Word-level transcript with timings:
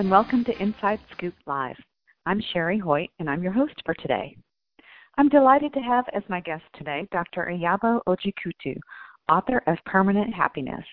And 0.00 0.10
welcome 0.10 0.44
to 0.44 0.62
Inside 0.62 0.98
Scoop 1.12 1.34
Live. 1.46 1.76
I'm 2.24 2.40
Sherry 2.54 2.78
Hoyt, 2.78 3.10
and 3.18 3.28
I'm 3.28 3.42
your 3.42 3.52
host 3.52 3.74
for 3.84 3.92
today. 3.92 4.34
I'm 5.18 5.28
delighted 5.28 5.74
to 5.74 5.80
have 5.80 6.06
as 6.14 6.22
my 6.26 6.40
guest 6.40 6.62
today 6.74 7.06
Dr. 7.12 7.52
Iyabo 7.52 8.00
Ojikutu, 8.08 8.76
author 9.28 9.62
of 9.66 9.76
Permanent 9.84 10.32
Happiness, 10.32 10.86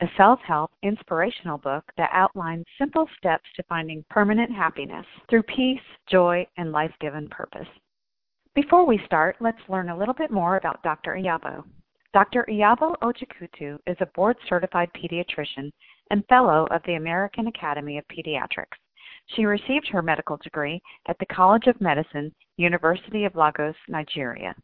a 0.00 0.06
self 0.16 0.40
help 0.40 0.72
inspirational 0.82 1.58
book 1.58 1.84
that 1.98 2.10
outlines 2.12 2.64
simple 2.80 3.08
steps 3.16 3.44
to 3.54 3.62
finding 3.68 4.04
permanent 4.10 4.50
happiness 4.50 5.06
through 5.30 5.44
peace, 5.44 5.78
joy, 6.10 6.44
and 6.56 6.72
life 6.72 6.92
given 7.00 7.28
purpose. 7.28 7.68
Before 8.56 8.84
we 8.84 9.00
start, 9.06 9.36
let's 9.38 9.68
learn 9.68 9.90
a 9.90 9.96
little 9.96 10.14
bit 10.14 10.32
more 10.32 10.56
about 10.56 10.82
Dr. 10.82 11.14
Iyabo. 11.14 11.62
Dr. 12.12 12.44
Iyabo 12.50 12.96
Ojikutu 13.02 13.78
is 13.86 13.96
a 14.00 14.06
board 14.16 14.36
certified 14.48 14.90
pediatrician 14.94 15.70
and 16.10 16.26
fellow 16.26 16.66
of 16.70 16.82
the 16.84 16.94
American 16.94 17.46
Academy 17.46 17.98
of 17.98 18.04
Pediatrics. 18.08 18.76
She 19.26 19.44
received 19.44 19.88
her 19.88 20.02
medical 20.02 20.36
degree 20.38 20.80
at 21.06 21.18
the 21.18 21.26
College 21.26 21.66
of 21.66 21.80
Medicine, 21.80 22.34
University 22.56 23.24
of 23.24 23.34
Lagos, 23.34 23.76
Nigeria. 23.88 24.54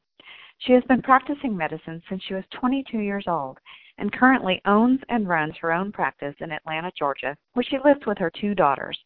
She 0.59 0.73
has 0.73 0.85
been 0.85 1.03
practicing 1.03 1.57
medicine 1.57 2.03
since 2.09 2.23
she 2.23 2.35
was 2.35 2.45
22 2.53 2.99
years 2.99 3.25
old 3.27 3.59
and 3.99 4.13
currently 4.13 4.61
owns 4.65 5.01
and 5.09 5.29
runs 5.29 5.57
her 5.59 5.73
own 5.73 5.93
practice 5.93 6.35
in 6.41 6.51
Atlanta, 6.51 6.91
Georgia, 6.99 7.37
where 7.53 7.65
she 7.65 7.79
lives 7.85 8.05
with 8.07 8.19
her 8.19 8.31
two 8.31 8.55
daughters. 8.55 8.99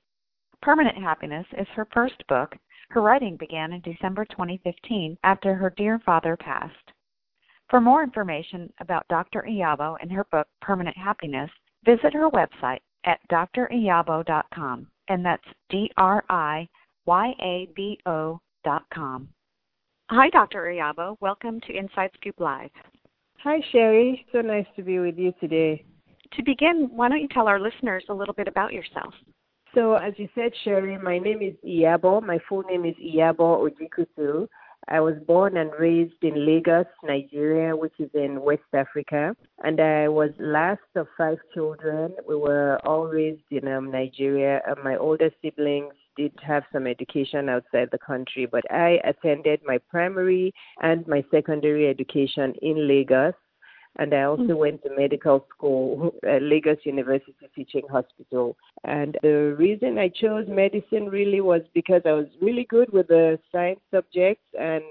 Permanent 0.62 0.97
Happiness 0.97 1.47
is 1.56 1.67
her 1.69 1.86
first 1.92 2.27
book 2.28 2.56
her 2.91 3.02
writing 3.02 3.36
began 3.36 3.75
in 3.75 3.83
December 3.83 4.25
2015 4.25 5.19
after 5.23 5.55
her 5.55 5.69
dear 5.69 5.98
father 5.98 6.36
passed. 6.39 6.92
For 7.69 7.83
more 7.83 8.02
information 8.02 8.73
about 8.80 9.06
Dr. 9.08 9.42
Iyabo 9.42 9.98
and 10.00 10.11
her 10.11 10.25
book 10.33 10.48
Permanent 10.62 10.97
Happiness, 10.97 11.50
visit 11.84 12.15
her 12.15 12.29
website 12.31 12.81
at 13.05 13.21
driyabo.com, 13.31 14.87
and 15.09 15.25
that's 15.25 15.45
D 15.71 15.91
R 15.97 16.25
I 16.29 16.69
Y 17.07 17.35
A 17.43 17.69
B 17.75 17.98
O.com. 18.07 19.29
Hi, 20.11 20.31
Dr. 20.31 20.62
Iyabo. 20.62 21.17
Welcome 21.20 21.61
to 21.67 21.77
Inside 21.77 22.11
Scoop 22.19 22.37
Live. 22.39 22.70
Hi, 23.45 23.61
Sherry. 23.70 24.25
So 24.33 24.41
nice 24.41 24.67
to 24.77 24.83
be 24.83 24.98
with 24.98 25.19
you 25.19 25.33
today. 25.39 25.85
To 26.33 26.43
begin, 26.43 26.91
why 26.93 27.09
don't 27.09 27.20
you 27.20 27.29
tell 27.29 27.47
our 27.47 27.61
listeners 27.61 28.05
a 28.09 28.15
little 28.15 28.35
bit 28.35 28.48
about 28.48 28.73
yourself? 28.73 29.15
So, 29.75 29.95
as 29.95 30.15
you 30.17 30.29
said, 30.35 30.53
Sherry, 30.65 30.98
my 30.98 31.19
name 31.19 31.42
is 31.42 31.55
Iyabo. 31.67 32.23
My 32.23 32.39
full 32.48 32.63
name 32.63 32.85
is 32.85 32.95
Iyabo 32.97 33.69
Ojikutu. 33.69 34.48
I 34.91 35.00
was 35.00 35.17
born 35.27 35.56
and 35.56 35.70
raised 35.78 36.22
in 36.22 36.47
Lagos, 36.47 36.86
Nigeria, 37.05 37.77
which 37.77 37.92
is 37.98 38.11
in 38.14 38.41
West 38.41 38.62
Africa. 38.72 39.36
And 39.62 39.80
I 39.80 40.08
was 40.08 40.30
last 40.39 40.80
of 40.97 41.06
five 41.17 41.39
children. 41.53 42.14
We 42.27 42.36
were 42.36 42.78
all 42.84 43.06
raised 43.06 43.50
in 43.50 43.69
um, 43.69 43.91
Nigeria. 43.91 44.62
And 44.67 44.83
my 44.83 44.97
older 44.97 45.30
siblings 45.42 45.92
did 46.17 46.33
have 46.42 46.64
some 46.72 46.86
education 46.86 47.48
outside 47.48 47.89
the 47.92 47.98
country, 47.98 48.47
but 48.47 48.64
I 48.72 48.98
attended 49.05 49.61
my 49.64 49.78
primary 49.91 50.53
and 50.80 51.06
my 51.06 51.25
secondary 51.30 51.89
education 51.89 52.55
in 52.62 52.89
Lagos 52.89 53.34
and 53.97 54.14
I 54.14 54.23
also 54.23 54.42
mm-hmm. 54.42 54.57
went 54.57 54.83
to 54.85 54.90
medical 54.96 55.46
school 55.55 56.14
at 56.29 56.42
Lagos 56.42 56.79
University 56.85 57.35
Teaching 57.55 57.83
Hospital. 57.90 58.57
And 58.85 59.17
the 59.23 59.57
reason 59.58 59.98
I 59.98 60.08
chose 60.08 60.46
medicine 60.48 61.08
really 61.08 61.40
was 61.40 61.63
because 61.74 62.02
I 62.05 62.13
was 62.13 62.27
really 62.40 62.64
good 62.64 62.92
with 62.92 63.08
the 63.08 63.39
science 63.52 63.80
subjects 63.90 64.45
and 64.58 64.83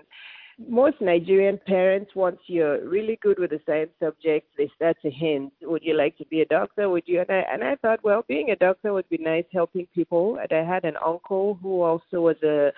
most 0.59 0.99
Nigerian 1.01 1.59
parents, 1.67 2.11
once 2.15 2.39
you're 2.47 2.87
really 2.87 3.19
good 3.21 3.37
with 3.37 3.51
the 3.51 3.59
science 3.65 3.91
subjects, 4.01 4.49
they 4.57 4.69
start 4.75 4.97
to 5.03 5.11
hint, 5.11 5.53
would 5.61 5.83
you 5.83 5.95
like 5.95 6.17
to 6.17 6.25
be 6.25 6.41
a 6.41 6.45
doctor? 6.45 6.89
Would 6.89 7.03
you? 7.05 7.21
And 7.21 7.29
I, 7.29 7.45
and 7.51 7.63
I 7.63 7.75
thought, 7.75 8.03
well, 8.03 8.25
being 8.27 8.49
a 8.49 8.55
doctor 8.55 8.93
would 8.93 9.07
be 9.09 9.19
nice, 9.19 9.45
helping 9.53 9.87
people. 9.93 10.39
And 10.39 10.51
I 10.51 10.67
had 10.67 10.83
an 10.83 10.95
uncle 11.05 11.59
who 11.61 11.81
also 11.81 12.21
was 12.21 12.41
a 12.43 12.71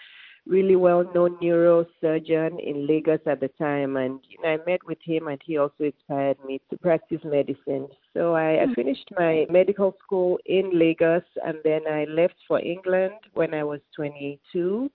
really 0.50 0.76
well-known 0.76 1.38
neurosurgeon 1.38 2.60
in 2.60 2.88
Lagos 2.88 3.20
at 3.28 3.40
the 3.40 3.50
time, 3.60 3.98
and 3.98 4.20
you 4.28 4.42
know, 4.42 4.50
I 4.50 4.58
met 4.70 4.84
with 4.86 4.98
him, 5.04 5.28
and 5.28 5.40
he 5.46 5.58
also 5.58 5.84
inspired 5.84 6.38
me 6.46 6.60
to 6.70 6.78
practice 6.78 7.22
medicine. 7.24 7.88
So 8.14 8.34
I, 8.34 8.64
I 8.64 8.66
hmm. 8.66 8.74
finished 8.74 9.10
my 9.18 9.46
medical 9.50 9.96
school 10.04 10.40
in 10.46 10.72
Lagos, 10.74 11.24
and 11.46 11.58
then 11.64 11.82
I 11.90 12.06
left 12.06 12.36
for 12.48 12.60
England 12.60 13.14
when 13.34 13.54
I 13.54 13.64
was 13.64 13.80
22, 13.96 14.90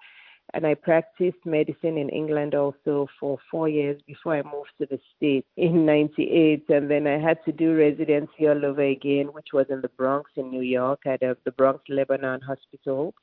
and 0.52 0.66
I 0.66 0.74
practiced 0.74 1.38
medicine 1.46 1.96
in 1.96 2.08
England 2.10 2.54
also 2.54 3.08
for 3.18 3.38
four 3.50 3.68
years 3.68 4.00
before 4.06 4.34
I 4.34 4.42
moved 4.42 4.74
to 4.78 4.86
the 4.86 5.00
States 5.16 5.46
in 5.56 5.86
98. 5.86 6.64
And 6.68 6.90
then 6.90 7.06
I 7.06 7.18
had 7.18 7.38
to 7.46 7.52
do 7.52 7.74
residency 7.74 8.46
all 8.46 8.64
over 8.64 8.82
again, 8.82 9.28
which 9.32 9.48
was 9.52 9.66
in 9.70 9.80
the 9.80 9.88
Bronx 9.88 10.30
in 10.36 10.50
New 10.50 10.62
York 10.62 11.00
at 11.06 11.22
uh, 11.22 11.34
the 11.44 11.52
Bronx 11.52 11.82
Lebanon 11.88 12.40
Hospital. 12.42 13.14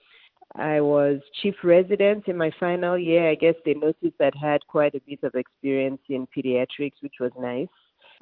I 0.55 0.81
was 0.81 1.19
chief 1.41 1.55
resident 1.63 2.27
in 2.27 2.37
my 2.37 2.51
final 2.59 2.97
year. 2.97 3.29
I 3.29 3.35
guess 3.35 3.55
they 3.63 3.73
noticed 3.73 4.17
that 4.19 4.33
I'd 4.35 4.51
had 4.51 4.67
quite 4.67 4.95
a 4.95 5.01
bit 5.07 5.19
of 5.23 5.35
experience 5.35 6.01
in 6.09 6.27
pediatrics, 6.27 7.01
which 7.01 7.15
was 7.19 7.31
nice. 7.39 7.67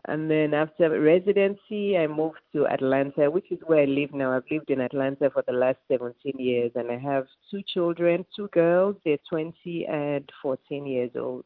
And 0.07 0.29
then 0.31 0.53
after 0.53 0.89
residency, 1.01 1.97
I 1.97 2.07
moved 2.07 2.39
to 2.53 2.67
Atlanta, 2.67 3.29
which 3.29 3.51
is 3.51 3.59
where 3.65 3.81
I 3.81 3.85
live 3.85 4.13
now. 4.13 4.31
I've 4.31 4.43
lived 4.49 4.69
in 4.69 4.79
Atlanta 4.79 5.29
for 5.31 5.43
the 5.45 5.53
last 5.53 5.77
17 5.89 6.33
years, 6.37 6.71
and 6.75 6.89
I 6.89 6.97
have 6.97 7.25
two 7.51 7.61
children, 7.73 8.25
two 8.33 8.47
girls. 8.49 8.95
They're 9.03 9.17
20 9.29 9.87
and 9.87 10.29
14 10.41 10.85
years 10.85 11.11
old. 11.17 11.45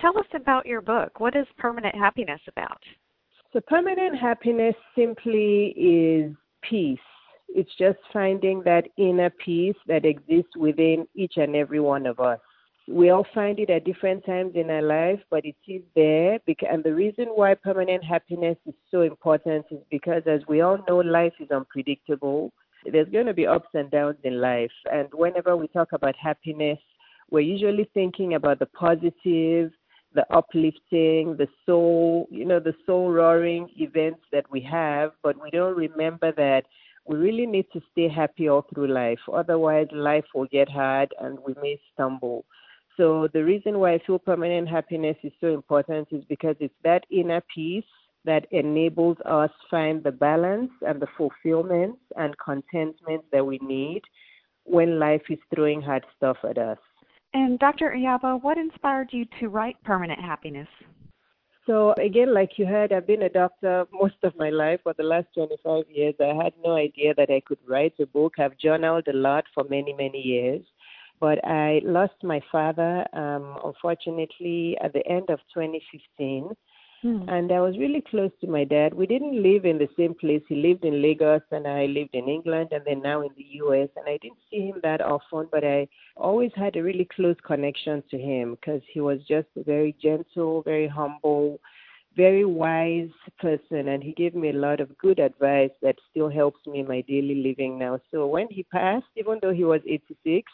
Tell 0.00 0.16
us 0.18 0.26
about 0.34 0.64
your 0.64 0.80
book. 0.80 1.20
What 1.20 1.36
is 1.36 1.46
Permanent 1.58 1.94
Happiness 1.94 2.40
about? 2.48 2.80
So, 3.52 3.60
Permanent 3.60 4.16
Happiness 4.16 4.76
simply 4.96 5.74
is 5.76 6.34
peace 6.62 6.98
it's 7.54 7.74
just 7.78 7.98
finding 8.12 8.62
that 8.64 8.88
inner 8.96 9.30
peace 9.30 9.76
that 9.86 10.04
exists 10.04 10.56
within 10.56 11.06
each 11.14 11.34
and 11.36 11.56
every 11.56 11.80
one 11.80 12.06
of 12.06 12.20
us. 12.20 12.38
We 12.88 13.10
all 13.10 13.26
find 13.34 13.58
it 13.58 13.70
at 13.70 13.84
different 13.84 14.24
times 14.24 14.52
in 14.56 14.70
our 14.70 14.82
life, 14.82 15.20
but 15.30 15.44
it 15.44 15.56
is 15.68 15.82
there. 15.94 16.38
And 16.68 16.82
the 16.82 16.94
reason 16.94 17.26
why 17.26 17.54
permanent 17.54 18.02
happiness 18.02 18.56
is 18.66 18.74
so 18.90 19.02
important 19.02 19.66
is 19.70 19.78
because, 19.90 20.22
as 20.26 20.40
we 20.48 20.60
all 20.60 20.78
know, 20.88 20.98
life 20.98 21.34
is 21.38 21.50
unpredictable. 21.50 22.52
There's 22.90 23.08
going 23.10 23.26
to 23.26 23.34
be 23.34 23.46
ups 23.46 23.68
and 23.74 23.90
downs 23.90 24.16
in 24.24 24.40
life. 24.40 24.72
And 24.90 25.08
whenever 25.12 25.56
we 25.56 25.68
talk 25.68 25.88
about 25.92 26.16
happiness, 26.16 26.78
we're 27.30 27.40
usually 27.40 27.88
thinking 27.94 28.34
about 28.34 28.58
the 28.58 28.66
positive, 28.66 29.70
the 30.14 30.26
uplifting, 30.30 31.36
the 31.36 31.46
soul, 31.64 32.26
you 32.30 32.44
know, 32.44 32.58
the 32.58 32.74
soul 32.86 33.12
roaring 33.12 33.68
events 33.76 34.20
that 34.32 34.50
we 34.50 34.60
have, 34.62 35.12
but 35.22 35.40
we 35.40 35.50
don't 35.50 35.76
remember 35.76 36.32
that 36.32 36.64
we 37.10 37.16
really 37.16 37.44
need 37.44 37.66
to 37.72 37.80
stay 37.90 38.08
happy 38.08 38.48
all 38.48 38.64
through 38.72 38.86
life. 38.86 39.18
Otherwise, 39.32 39.88
life 39.92 40.24
will 40.32 40.46
get 40.46 40.68
hard 40.68 41.12
and 41.20 41.38
we 41.44 41.54
may 41.60 41.76
stumble. 41.92 42.44
So, 42.96 43.28
the 43.32 43.44
reason 43.44 43.80
why 43.80 43.94
I 43.94 44.00
feel 44.06 44.20
permanent 44.20 44.68
happiness 44.68 45.16
is 45.24 45.32
so 45.40 45.48
important 45.48 46.06
is 46.12 46.22
because 46.28 46.54
it's 46.60 46.74
that 46.84 47.04
inner 47.10 47.42
peace 47.52 47.90
that 48.24 48.46
enables 48.52 49.16
us 49.24 49.50
find 49.70 50.04
the 50.04 50.12
balance 50.12 50.70
and 50.86 51.02
the 51.02 51.08
fulfillment 51.18 51.96
and 52.16 52.34
contentment 52.38 53.24
that 53.32 53.44
we 53.44 53.58
need 53.60 54.02
when 54.64 55.00
life 55.00 55.22
is 55.30 55.38
throwing 55.52 55.82
hard 55.82 56.04
stuff 56.16 56.36
at 56.48 56.58
us. 56.58 56.78
And 57.34 57.58
Dr. 57.58 57.92
Iyabo, 57.96 58.40
what 58.42 58.56
inspired 58.56 59.08
you 59.12 59.24
to 59.40 59.48
write 59.48 59.82
Permanent 59.82 60.20
Happiness? 60.20 60.68
So 61.70 61.94
again, 62.02 62.34
like 62.34 62.58
you 62.58 62.66
heard, 62.66 62.92
I've 62.92 63.06
been 63.06 63.22
a 63.22 63.28
doctor 63.28 63.86
most 63.92 64.16
of 64.24 64.36
my 64.36 64.50
life 64.50 64.80
for 64.82 64.92
the 64.98 65.04
last 65.04 65.28
25 65.34 65.84
years. 65.88 66.16
I 66.20 66.34
had 66.34 66.52
no 66.64 66.74
idea 66.74 67.14
that 67.14 67.30
I 67.30 67.40
could 67.46 67.60
write 67.64 67.94
a 68.00 68.06
book. 68.06 68.40
I've 68.40 68.58
journaled 68.58 69.06
a 69.06 69.12
lot 69.12 69.44
for 69.54 69.62
many, 69.70 69.92
many 69.92 70.20
years. 70.20 70.62
But 71.20 71.38
I 71.46 71.80
lost 71.84 72.24
my 72.24 72.40
father, 72.50 73.06
um, 73.12 73.56
unfortunately, 73.64 74.78
at 74.82 74.92
the 74.92 75.06
end 75.06 75.30
of 75.30 75.38
2015. 75.54 76.50
Hmm. 77.02 77.26
And 77.28 77.50
I 77.50 77.60
was 77.60 77.78
really 77.78 78.02
close 78.02 78.30
to 78.42 78.46
my 78.46 78.64
dad. 78.64 78.92
We 78.92 79.06
didn't 79.06 79.42
live 79.42 79.64
in 79.64 79.78
the 79.78 79.88
same 79.96 80.14
place. 80.14 80.42
He 80.48 80.56
lived 80.56 80.84
in 80.84 81.00
Lagos 81.00 81.40
and 81.50 81.66
I 81.66 81.86
lived 81.86 82.14
in 82.14 82.28
England 82.28 82.68
and 82.72 82.82
then 82.84 83.00
now 83.00 83.22
in 83.22 83.30
the 83.38 83.46
US. 83.62 83.88
And 83.96 84.06
I 84.06 84.18
didn't 84.20 84.38
see 84.50 84.68
him 84.68 84.80
that 84.82 85.00
often, 85.00 85.48
but 85.50 85.64
I 85.64 85.88
always 86.16 86.50
had 86.54 86.76
a 86.76 86.82
really 86.82 87.08
close 87.16 87.36
connection 87.46 88.02
to 88.10 88.18
him 88.18 88.56
because 88.56 88.82
he 88.92 89.00
was 89.00 89.20
just 89.26 89.48
a 89.56 89.62
very 89.62 89.96
gentle, 90.02 90.60
very 90.62 90.86
humble, 90.86 91.58
very 92.16 92.44
wise 92.44 93.08
person. 93.38 93.88
And 93.88 94.02
he 94.02 94.12
gave 94.12 94.34
me 94.34 94.50
a 94.50 94.60
lot 94.66 94.80
of 94.80 94.98
good 94.98 95.20
advice 95.20 95.70
that 95.80 95.96
still 96.10 96.28
helps 96.28 96.66
me 96.66 96.80
in 96.80 96.88
my 96.88 97.00
daily 97.02 97.36
living 97.36 97.78
now. 97.78 97.98
So 98.10 98.26
when 98.26 98.48
he 98.50 98.64
passed, 98.64 99.06
even 99.16 99.38
though 99.40 99.54
he 99.54 99.64
was 99.64 99.80
86, 99.86 100.52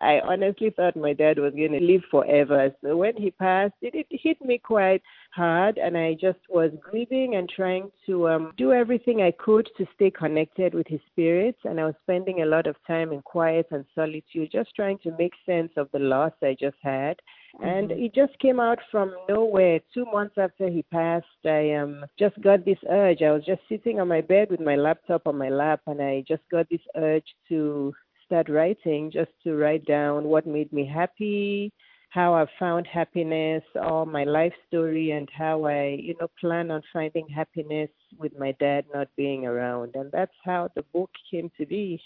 I 0.00 0.20
honestly 0.20 0.70
thought 0.70 0.96
my 0.96 1.12
dad 1.12 1.38
was 1.38 1.52
going 1.52 1.72
to 1.72 1.80
live 1.80 2.02
forever. 2.10 2.74
So 2.82 2.96
when 2.96 3.16
he 3.16 3.30
passed, 3.30 3.74
it, 3.82 3.94
it 3.94 4.06
hit 4.10 4.40
me 4.40 4.58
quite 4.58 5.02
hard, 5.32 5.78
and 5.78 5.96
I 5.96 6.14
just 6.14 6.38
was 6.48 6.70
grieving 6.80 7.36
and 7.36 7.48
trying 7.48 7.90
to 8.06 8.28
um, 8.28 8.52
do 8.56 8.72
everything 8.72 9.22
I 9.22 9.32
could 9.32 9.68
to 9.76 9.86
stay 9.94 10.10
connected 10.10 10.74
with 10.74 10.86
his 10.88 11.00
spirit. 11.10 11.56
And 11.64 11.78
I 11.78 11.84
was 11.84 11.94
spending 12.02 12.42
a 12.42 12.46
lot 12.46 12.66
of 12.66 12.76
time 12.86 13.12
in 13.12 13.22
quiet 13.22 13.66
and 13.70 13.84
solitude, 13.94 14.50
just 14.50 14.74
trying 14.74 14.98
to 15.00 15.14
make 15.18 15.32
sense 15.46 15.72
of 15.76 15.88
the 15.92 15.98
loss 15.98 16.32
I 16.42 16.56
just 16.58 16.78
had. 16.82 17.16
And 17.60 17.90
mm-hmm. 17.90 18.02
it 18.02 18.14
just 18.14 18.38
came 18.38 18.60
out 18.60 18.78
from 18.90 19.14
nowhere. 19.28 19.80
Two 19.92 20.06
months 20.06 20.36
after 20.38 20.68
he 20.68 20.82
passed, 20.84 21.26
I 21.44 21.74
um 21.74 22.04
just 22.18 22.40
got 22.40 22.64
this 22.64 22.78
urge. 22.88 23.20
I 23.20 23.32
was 23.32 23.44
just 23.44 23.60
sitting 23.68 24.00
on 24.00 24.08
my 24.08 24.22
bed 24.22 24.50
with 24.50 24.60
my 24.60 24.76
laptop 24.76 25.26
on 25.26 25.36
my 25.36 25.50
lap, 25.50 25.80
and 25.86 26.00
I 26.00 26.24
just 26.26 26.42
got 26.50 26.66
this 26.70 26.80
urge 26.96 27.26
to 27.50 27.92
start 28.32 28.48
writing, 28.48 29.10
just 29.10 29.30
to 29.44 29.54
write 29.54 29.84
down 29.84 30.24
what 30.24 30.46
made 30.46 30.72
me 30.72 30.86
happy, 30.86 31.70
how 32.08 32.32
I 32.32 32.46
found 32.58 32.86
happiness, 32.86 33.62
all 33.78 34.06
my 34.06 34.24
life 34.24 34.54
story, 34.68 35.10
and 35.10 35.28
how 35.36 35.66
I, 35.66 35.98
you 36.00 36.14
know, 36.18 36.28
plan 36.40 36.70
on 36.70 36.80
finding 36.94 37.28
happiness 37.28 37.90
with 38.18 38.32
my 38.38 38.52
dad 38.58 38.86
not 38.94 39.08
being 39.18 39.44
around. 39.44 39.96
And 39.96 40.10
that's 40.10 40.32
how 40.46 40.70
the 40.74 40.82
book 40.94 41.10
came 41.30 41.50
to 41.58 41.66
be. 41.66 42.00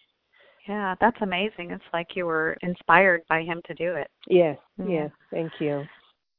Yeah, 0.66 0.96
that's 1.00 1.16
amazing. 1.20 1.70
It's 1.70 1.84
like 1.92 2.08
you 2.16 2.26
were 2.26 2.56
inspired 2.62 3.22
by 3.28 3.42
him 3.42 3.62
to 3.68 3.74
do 3.74 3.94
it. 3.94 4.10
Yes, 4.26 4.58
mm. 4.80 4.90
yes. 4.90 5.10
Thank 5.30 5.52
you. 5.60 5.84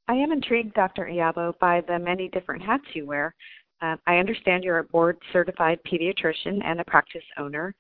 I 0.10 0.16
am 0.16 0.34
intrigued, 0.34 0.74
Dr. 0.74 1.06
Iyabo, 1.06 1.58
by 1.60 1.80
the 1.88 1.98
many 1.98 2.28
different 2.28 2.62
hats 2.62 2.84
you 2.94 3.06
wear. 3.06 3.34
Uh, 3.82 3.96
I 4.06 4.18
understand 4.18 4.66
you're 4.66 4.80
a 4.80 4.84
board 4.84 5.18
certified 5.32 5.80
pediatrician 5.90 6.62
and 6.66 6.82
a 6.82 6.86
practice 6.86 7.24
owner, 7.38 7.74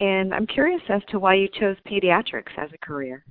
and 0.00 0.32
I'm 0.32 0.46
curious 0.46 0.82
as 0.88 1.02
to 1.10 1.18
why 1.18 1.34
you 1.34 1.48
chose 1.58 1.76
pediatrics 1.86 2.56
as 2.56 2.70
a 2.72 2.78
career. 2.78 3.24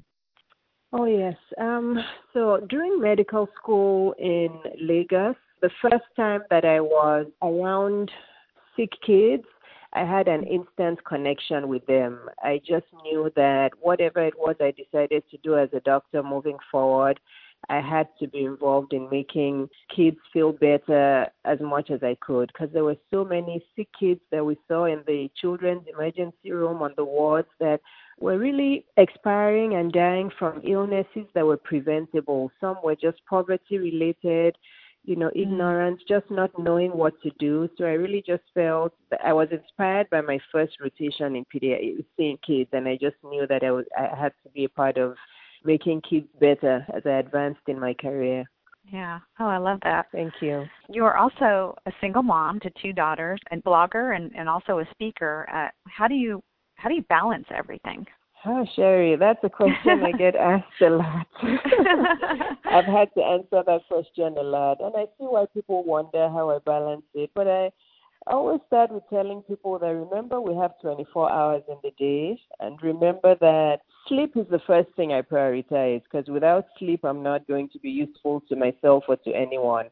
Oh, 0.93 1.05
yes. 1.05 1.35
Um, 1.59 1.97
so 2.33 2.65
during 2.69 2.99
medical 2.99 3.47
school 3.61 4.13
in 4.19 4.49
Lagos, 4.81 5.35
the 5.61 5.69
first 5.81 6.05
time 6.15 6.41
that 6.49 6.65
I 6.65 6.79
was 6.79 7.27
around 7.41 8.09
sick 8.75 8.91
kids, 9.05 9.43
I 9.93 10.05
had 10.05 10.27
an 10.27 10.43
instant 10.43 11.03
connection 11.05 11.67
with 11.67 11.85
them. 11.87 12.29
I 12.43 12.59
just 12.65 12.85
knew 13.03 13.31
that 13.35 13.71
whatever 13.81 14.25
it 14.25 14.35
was 14.37 14.55
I 14.59 14.71
decided 14.71 15.23
to 15.31 15.37
do 15.37 15.57
as 15.57 15.69
a 15.73 15.79
doctor 15.81 16.21
moving 16.21 16.57
forward, 16.71 17.19
I 17.69 17.81
had 17.81 18.07
to 18.19 18.27
be 18.27 18.45
involved 18.45 18.93
in 18.93 19.09
making 19.09 19.69
kids 19.93 20.17
feel 20.31 20.53
better 20.53 21.27
as 21.43 21.59
much 21.59 21.91
as 21.91 22.01
I 22.01 22.15
could 22.21 22.49
because 22.53 22.73
there 22.73 22.85
were 22.85 22.95
so 23.13 23.25
many 23.25 23.63
sick 23.75 23.89
kids 23.99 24.21
that 24.31 24.45
we 24.45 24.57
saw 24.67 24.85
in 24.85 25.03
the 25.05 25.29
children's 25.35 25.83
emergency 25.93 26.51
room 26.51 26.81
on 26.81 26.93
the 26.95 27.03
wards 27.03 27.49
that 27.59 27.81
were 28.19 28.37
really 28.37 28.85
expiring 28.95 29.75
and 29.75 29.91
dying 29.91 30.31
from 30.39 30.61
illnesses 30.63 31.27
that 31.33 31.45
were 31.45 31.57
preventable. 31.57 32.51
Some 32.61 32.77
were 32.83 32.95
just 32.95 33.17
poverty 33.29 33.77
related, 33.77 34.55
you 35.03 35.17
know, 35.17 35.29
mm. 35.29 35.41
ignorance, 35.41 36.01
just 36.07 36.29
not 36.31 36.51
knowing 36.57 36.91
what 36.91 37.21
to 37.21 37.31
do. 37.37 37.69
So 37.77 37.83
I 37.83 37.91
really 37.91 38.23
just 38.25 38.43
felt 38.53 38.93
that 39.11 39.19
I 39.23 39.33
was 39.33 39.49
inspired 39.51 40.09
by 40.09 40.21
my 40.21 40.39
first 40.51 40.77
rotation 40.79 41.35
in 41.35 41.45
pediatrics, 41.53 42.05
seeing 42.15 42.37
kids, 42.45 42.69
and 42.71 42.87
I 42.87 42.97
just 42.99 43.17
knew 43.23 43.45
that 43.47 43.63
I 43.63 43.71
was 43.71 43.85
I 43.97 44.15
had 44.15 44.33
to 44.43 44.49
be 44.53 44.63
a 44.63 44.69
part 44.69 44.97
of 44.97 45.15
making 45.67 46.01
kids 46.09 46.27
better 46.39 46.83
as 46.95 47.03
I 47.05 47.19
advanced 47.19 47.67
in 47.67 47.79
my 47.79 47.93
career. 47.93 48.45
Yeah. 48.91 49.19
Oh, 49.39 49.47
I 49.47 49.57
love 49.57 49.79
that. 49.83 50.05
Thank 50.13 50.33
you. 50.41 50.65
You 50.89 51.03
are 51.03 51.17
also 51.17 51.75
a 51.85 51.91
single 51.99 52.23
mom 52.23 52.61
to 52.61 52.71
two 52.81 52.93
daughters, 52.93 53.39
and 53.51 53.61
blogger, 53.63 54.15
and, 54.15 54.31
and 54.35 54.47
also 54.47 54.79
a 54.79 54.85
speaker. 54.91 55.45
Uh, 55.53 55.67
how 55.89 56.07
do 56.07 56.15
you 56.15 56.41
how 56.75 56.87
do 56.89 56.95
you 56.95 57.03
balance 57.09 57.47
everything? 57.53 58.05
Oh, 58.45 58.65
Sherry, 58.75 59.17
that's 59.17 59.43
a 59.43 59.49
question 59.49 60.03
I 60.03 60.11
get 60.11 60.35
asked 60.51 60.81
a 60.81 60.89
lot. 60.89 61.27
I've 62.71 62.85
had 62.85 63.09
to 63.15 63.23
answer 63.23 63.63
that 63.65 63.81
question 63.89 64.37
a 64.37 64.43
lot, 64.43 64.79
and 64.79 64.93
I 64.95 65.05
see 65.17 65.25
why 65.25 65.45
people 65.53 65.83
wonder 65.83 66.29
how 66.29 66.51
I 66.51 66.59
balance 66.65 67.03
it. 67.13 67.31
But 67.35 67.47
I 67.47 67.71
always 68.31 68.61
start 68.67 68.91
with 68.91 69.03
telling 69.09 69.41
people 69.43 69.79
that 69.79 69.87
remember 69.87 70.39
we 70.41 70.55
have 70.55 70.79
24 70.81 71.31
hours 71.31 71.63
in 71.67 71.77
the 71.83 71.91
day, 71.97 72.39
and 72.59 72.81
remember 72.81 73.35
that 73.35 73.81
sleep 74.07 74.35
is 74.35 74.45
the 74.49 74.61
first 74.65 74.89
thing 74.95 75.13
I 75.13 75.21
prioritize 75.21 76.01
because 76.03 76.27
without 76.27 76.65
sleep, 76.79 77.03
I'm 77.03 77.23
not 77.23 77.47
going 77.47 77.69
to 77.69 77.79
be 77.79 77.89
useful 77.89 78.41
to 78.49 78.55
myself 78.55 79.03
or 79.07 79.17
to 79.17 79.31
anyone. 79.31 79.87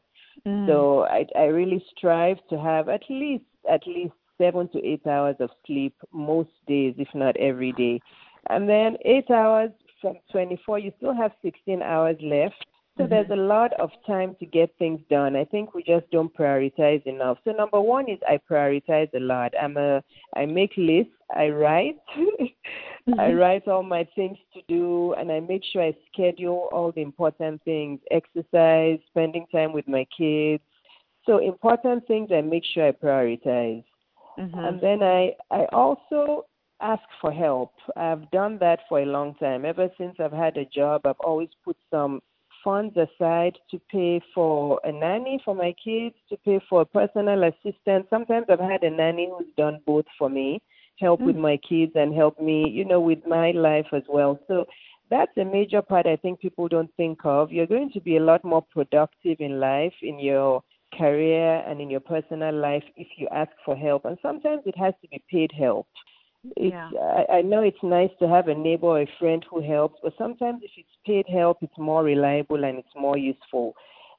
Mm. 0.46 0.66
So 0.66 1.04
I, 1.04 1.26
I 1.36 1.44
really 1.44 1.84
strive 1.96 2.38
to 2.50 2.58
have 2.58 2.88
at 2.88 3.02
least 3.08 3.44
at 3.70 3.86
least 3.86 4.14
seven 4.38 4.68
to 4.68 4.84
eight 4.84 5.06
hours 5.06 5.36
of 5.40 5.50
sleep 5.66 5.94
most 6.12 6.50
days, 6.66 6.94
if 6.98 7.08
not 7.14 7.36
every 7.36 7.72
day. 7.72 8.00
And 8.48 8.68
then 8.68 8.96
eight 9.04 9.30
hours 9.30 9.70
from 10.00 10.16
24, 10.30 10.78
you 10.78 10.92
still 10.98 11.14
have 11.14 11.32
16 11.42 11.82
hours 11.82 12.16
left. 12.22 12.64
So 12.96 13.02
mm-hmm. 13.02 13.10
there's 13.10 13.30
a 13.30 13.36
lot 13.36 13.72
of 13.78 13.90
time 14.06 14.36
to 14.40 14.46
get 14.46 14.74
things 14.78 15.00
done. 15.10 15.36
I 15.36 15.44
think 15.44 15.74
we 15.74 15.82
just 15.82 16.10
don't 16.10 16.34
prioritize 16.34 17.06
enough. 17.06 17.38
So 17.44 17.52
number 17.52 17.80
one 17.80 18.08
is 18.08 18.18
I 18.26 18.38
prioritize 18.50 19.12
a 19.14 19.20
lot. 19.20 19.52
I'm 19.60 19.76
a 19.76 20.02
I 20.34 20.46
make 20.46 20.72
lists, 20.78 21.12
I 21.34 21.48
write, 21.48 21.96
mm-hmm. 22.18 23.20
I 23.20 23.32
write 23.32 23.68
all 23.68 23.82
my 23.82 24.08
things 24.14 24.38
to 24.54 24.60
do, 24.66 25.14
and 25.14 25.30
I 25.30 25.40
make 25.40 25.62
sure 25.72 25.82
I 25.82 25.94
schedule 26.10 26.68
all 26.72 26.90
the 26.90 27.02
important 27.02 27.62
things: 27.64 28.00
exercise, 28.10 28.98
spending 29.08 29.46
time 29.52 29.72
with 29.72 29.86
my 29.86 30.06
kids. 30.16 30.62
So 31.26 31.38
important 31.38 32.06
things 32.06 32.30
I 32.32 32.40
make 32.40 32.64
sure 32.72 32.88
I 32.88 32.92
prioritize. 32.92 33.84
Mm-hmm. 34.38 34.58
And 34.58 34.80
then 34.80 35.02
I 35.02 35.32
I 35.50 35.66
also 35.72 36.46
ask 36.80 37.02
for 37.20 37.32
help. 37.32 37.72
I've 37.96 38.30
done 38.30 38.58
that 38.60 38.80
for 38.88 39.00
a 39.00 39.06
long 39.06 39.34
time. 39.34 39.66
Ever 39.66 39.90
since 39.98 40.16
I've 40.18 40.32
had 40.32 40.56
a 40.56 40.64
job, 40.64 41.02
I've 41.04 41.20
always 41.20 41.48
put 41.62 41.76
some 41.90 42.20
funds 42.62 42.96
aside 42.96 43.56
to 43.70 43.80
pay 43.90 44.20
for 44.34 44.80
a 44.84 44.92
nanny 44.92 45.40
for 45.44 45.54
my 45.54 45.74
kids, 45.82 46.14
to 46.28 46.36
pay 46.38 46.60
for 46.68 46.82
a 46.82 46.86
personal 46.86 47.44
assistant. 47.44 48.06
Sometimes 48.10 48.46
I've 48.48 48.60
had 48.60 48.82
a 48.82 48.90
nanny 48.90 49.28
who's 49.30 49.52
done 49.56 49.80
both 49.86 50.06
for 50.18 50.28
me, 50.28 50.60
help 50.98 51.20
mm. 51.20 51.26
with 51.26 51.36
my 51.36 51.58
kids 51.68 51.92
and 51.94 52.14
help 52.14 52.40
me, 52.40 52.68
you 52.68 52.84
know, 52.84 53.00
with 53.00 53.26
my 53.26 53.50
life 53.52 53.86
as 53.92 54.02
well. 54.08 54.38
So 54.48 54.66
that's 55.10 55.36
a 55.36 55.44
major 55.44 55.82
part 55.82 56.06
I 56.06 56.16
think 56.16 56.40
people 56.40 56.68
don't 56.68 56.90
think 56.96 57.20
of. 57.24 57.52
You're 57.52 57.66
going 57.66 57.90
to 57.92 58.00
be 58.00 58.16
a 58.16 58.22
lot 58.22 58.44
more 58.44 58.62
productive 58.62 59.36
in 59.40 59.60
life, 59.60 59.94
in 60.02 60.18
your 60.18 60.62
career, 60.96 61.62
and 61.66 61.80
in 61.80 61.90
your 61.90 62.00
personal 62.00 62.54
life 62.54 62.84
if 62.96 63.08
you 63.16 63.28
ask 63.32 63.52
for 63.64 63.76
help. 63.76 64.04
And 64.04 64.18
sometimes 64.22 64.62
it 64.66 64.76
has 64.76 64.94
to 65.02 65.08
be 65.08 65.22
paid 65.30 65.52
help. 65.56 65.86
It's, 66.56 66.74
yeah. 66.74 66.90
I, 67.28 67.38
I 67.38 67.42
know 67.42 67.62
it's 67.62 67.82
nice 67.82 68.10
to 68.20 68.28
have 68.28 68.48
a 68.48 68.54
neighbor 68.54 68.86
or 68.86 69.02
a 69.02 69.10
friend 69.18 69.44
who 69.50 69.60
helps, 69.60 69.98
but 70.02 70.12
sometimes 70.18 70.60
if 70.62 70.70
it's 70.76 70.88
paid 71.06 71.26
help, 71.28 71.58
it's 71.62 71.78
more 71.78 72.02
reliable 72.02 72.64
and 72.64 72.78
it's 72.78 72.94
more 72.96 73.16
useful. 73.16 73.74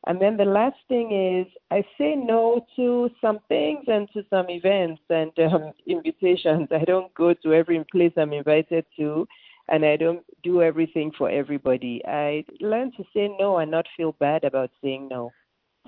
And 0.06 0.22
then 0.22 0.38
the 0.38 0.46
last 0.46 0.78
thing 0.88 1.12
is 1.12 1.52
I 1.70 1.84
say 1.98 2.16
no 2.16 2.66
to 2.76 3.10
some 3.20 3.40
things 3.50 3.84
and 3.88 4.08
to 4.14 4.24
some 4.30 4.50
events 4.50 5.02
and 5.10 5.32
um, 5.54 5.74
invitations. 5.86 6.70
I 6.72 6.86
don't 6.86 7.14
go 7.14 7.34
to 7.34 7.54
every 7.54 7.84
place 7.92 8.14
I'm 8.18 8.34
invited 8.34 8.86
to, 8.98 9.28
and 9.68 9.86
I 9.86 9.98
don't 9.98 10.24
do 10.44 10.62
everything 10.62 11.12
for 11.18 11.30
everybody. 11.30 12.02
I 12.08 12.46
learn 12.62 12.92
to 12.94 13.04
say 13.14 13.36
no 13.40 13.58
and 13.58 13.70
not 13.72 13.86
feel 13.98 14.14
bad 14.20 14.44
about 14.44 14.72
saying 14.82 15.10
no. 15.10 15.32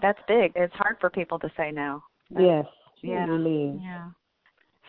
That's 0.02 0.20
big. 0.28 0.52
It's 0.56 0.74
hard 0.76 0.98
for 1.00 1.10
people 1.10 1.40
to 1.40 1.50
say 1.56 1.72
no. 1.72 2.04
yes, 2.38 2.66
yeah. 3.02 3.26
really. 3.26 3.80
Yeah. 3.82 4.10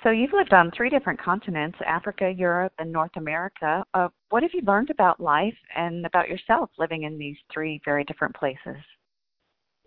So 0.03 0.11
you've 0.11 0.33
lived 0.33 0.55
on 0.55 0.71
three 0.71 0.89
different 0.89 1.21
continents 1.21 1.79
Africa, 1.87 2.31
Europe, 2.31 2.73
and 2.79 2.91
North 2.91 3.11
America. 3.17 3.85
Uh, 3.93 4.09
what 4.31 4.43
have 4.43 4.53
you 4.55 4.63
learned 4.63 4.91
about 4.91 5.21
life 5.21 5.57
and 5.77 6.07
about 6.07 6.29
yourself 6.29 6.71
living 6.79 7.03
in 7.03 7.19
these 7.19 7.37
three 7.53 7.81
very 7.85 8.05
different 8.05 8.35
places? 8.35 8.81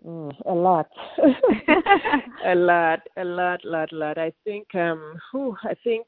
Mm, 0.06 0.32
a 0.46 0.52
lot, 0.52 0.86
a 2.46 2.54
lot, 2.54 3.00
a 3.16 3.24
lot, 3.24 3.64
lot, 3.64 3.92
lot. 3.92 4.18
I 4.18 4.32
think, 4.44 4.72
um, 4.74 5.18
whew, 5.32 5.56
I 5.64 5.74
think 5.82 6.06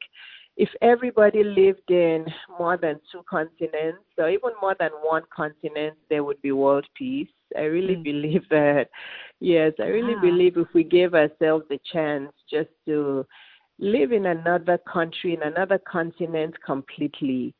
if 0.58 0.68
everybody 0.82 1.42
lived 1.42 1.90
in 1.90 2.26
more 2.58 2.76
than 2.76 3.00
two 3.10 3.22
continents, 3.28 4.04
or 4.18 4.28
even 4.28 4.50
more 4.60 4.76
than 4.78 4.90
one 5.02 5.22
continent, 5.34 5.96
there 6.10 6.25
would 6.25 6.40
be 6.42 6.52
world 6.52 6.86
peace. 6.94 7.28
I 7.56 7.62
really 7.62 7.96
mm. 7.96 8.04
believe 8.04 8.42
that. 8.50 8.88
Yes, 9.40 9.72
I 9.80 9.84
really 9.84 10.14
believe 10.20 10.58
if 10.58 10.68
we 10.75 10.84
gave 10.84 11.14
ourselves 11.14 11.64
the 11.70 11.78
chance 11.92 12.32
just 12.50 12.70
to 12.86 13.26
live 13.78 14.12
in 14.12 14.26
another 14.26 14.78
country, 14.90 15.35
in 15.35 15.42
another 15.42 15.78
continent 15.78 16.54
completely, 16.64 17.54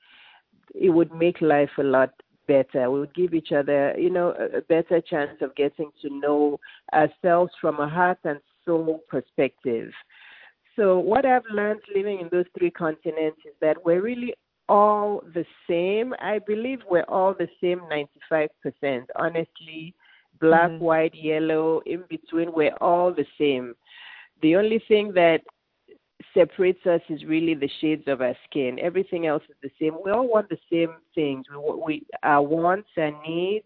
it 0.75 0.91
would 0.91 1.13
make 1.13 1.41
life 1.41 1.71
a 1.79 1.83
lot 1.83 2.11
better. 2.47 2.91
We 2.91 3.01
would 3.01 3.15
give 3.15 3.35
each 3.35 3.53
other, 3.53 3.95
you 3.99 4.11
know, 4.11 4.35
a, 4.55 4.61
better 4.63 5.01
chance 5.01 5.39
of 5.41 5.55
getting 5.57 5.91
to 6.03 6.11
know 6.11 6.59
ourselves 6.93 7.53
from 7.61 7.81
a 7.81 7.89
heart 7.89 8.19
and 8.25 8.41
soul 8.65 9.01
perspective. 9.09 9.91
So, 10.77 10.99
what 10.99 11.25
I've 11.25 11.43
learned 11.53 11.81
living 11.95 12.21
in 12.21 12.29
those 12.31 12.45
three 12.59 12.71
continents 12.71 13.41
is 13.47 13.55
that 13.61 13.83
we're 13.85 14.03
really 14.03 14.35
all 14.69 15.23
the 15.35 15.45
same. 15.69 16.15
I 16.21 16.39
believe 16.47 16.81
we're 16.89 17.05
all 17.05 17.35
the 17.35 17.49
same 17.61 17.81
95%. 18.31 19.07
Honestly, 19.17 19.95
black, 20.41 20.71
mm-hmm. 20.71 20.85
white, 20.85 21.15
yellow, 21.15 21.81
in 21.87 22.05
between, 22.09 22.53
we're 22.53 22.77
all 22.81 23.13
the 23.13 23.27
same. 23.39 23.75
The 24.43 24.57
only 24.57 24.83
thing 24.87 25.13
that 25.15 25.41
separates 26.35 26.85
us 26.87 27.01
is 27.09 27.25
really 27.25 27.55
the 27.55 27.71
shades 27.81 28.05
of 28.07 28.21
our 28.21 28.37
skin. 28.49 28.79
Everything 28.81 29.27
else 29.27 29.43
is 29.49 29.57
the 29.63 29.71
same. 29.81 29.97
We 30.05 30.11
all 30.11 30.29
want 30.29 30.49
the 30.49 30.59
same 30.71 30.95
things. 31.15 31.47
We, 31.51 31.83
we 31.85 32.07
our 32.23 32.43
wants 32.43 32.89
and 32.97 33.15
needs 33.27 33.65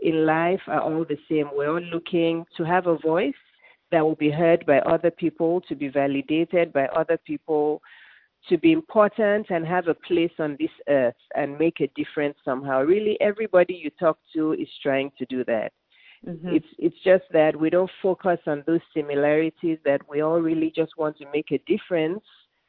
in 0.00 0.26
life 0.26 0.60
are 0.66 0.80
all 0.80 1.04
the 1.04 1.18
same. 1.28 1.50
We're 1.54 1.70
all 1.70 1.80
looking 1.80 2.44
to 2.56 2.64
have 2.64 2.86
a 2.86 2.98
voice 2.98 3.34
that 3.92 4.02
will 4.04 4.14
be 4.14 4.30
heard 4.30 4.64
by 4.66 4.78
other 4.80 5.10
people, 5.10 5.60
to 5.62 5.74
be 5.74 5.88
validated 5.88 6.72
by 6.72 6.86
other 6.86 7.18
people, 7.26 7.82
to 8.48 8.56
be 8.56 8.72
important 8.72 9.46
and 9.50 9.66
have 9.66 9.88
a 9.88 9.94
place 9.94 10.32
on 10.38 10.56
this 10.58 10.70
earth 10.88 11.14
and 11.34 11.58
make 11.58 11.80
a 11.80 11.88
difference 11.88 12.36
somehow. 12.44 12.82
Really, 12.82 13.20
everybody 13.20 13.74
you 13.74 13.90
talk 13.90 14.18
to 14.34 14.52
is 14.52 14.68
trying 14.82 15.12
to 15.18 15.26
do 15.26 15.44
that. 15.44 15.72
Mm-hmm. 16.26 16.48
It's 16.48 16.66
it's 16.78 16.96
just 17.02 17.24
that 17.32 17.58
we 17.58 17.70
don't 17.70 17.90
focus 18.02 18.38
on 18.46 18.62
those 18.66 18.80
similarities. 18.94 19.78
That 19.84 20.02
we 20.08 20.20
all 20.20 20.40
really 20.40 20.72
just 20.74 20.92
want 20.98 21.16
to 21.18 21.26
make 21.32 21.50
a 21.50 21.58
difference. 21.66 22.22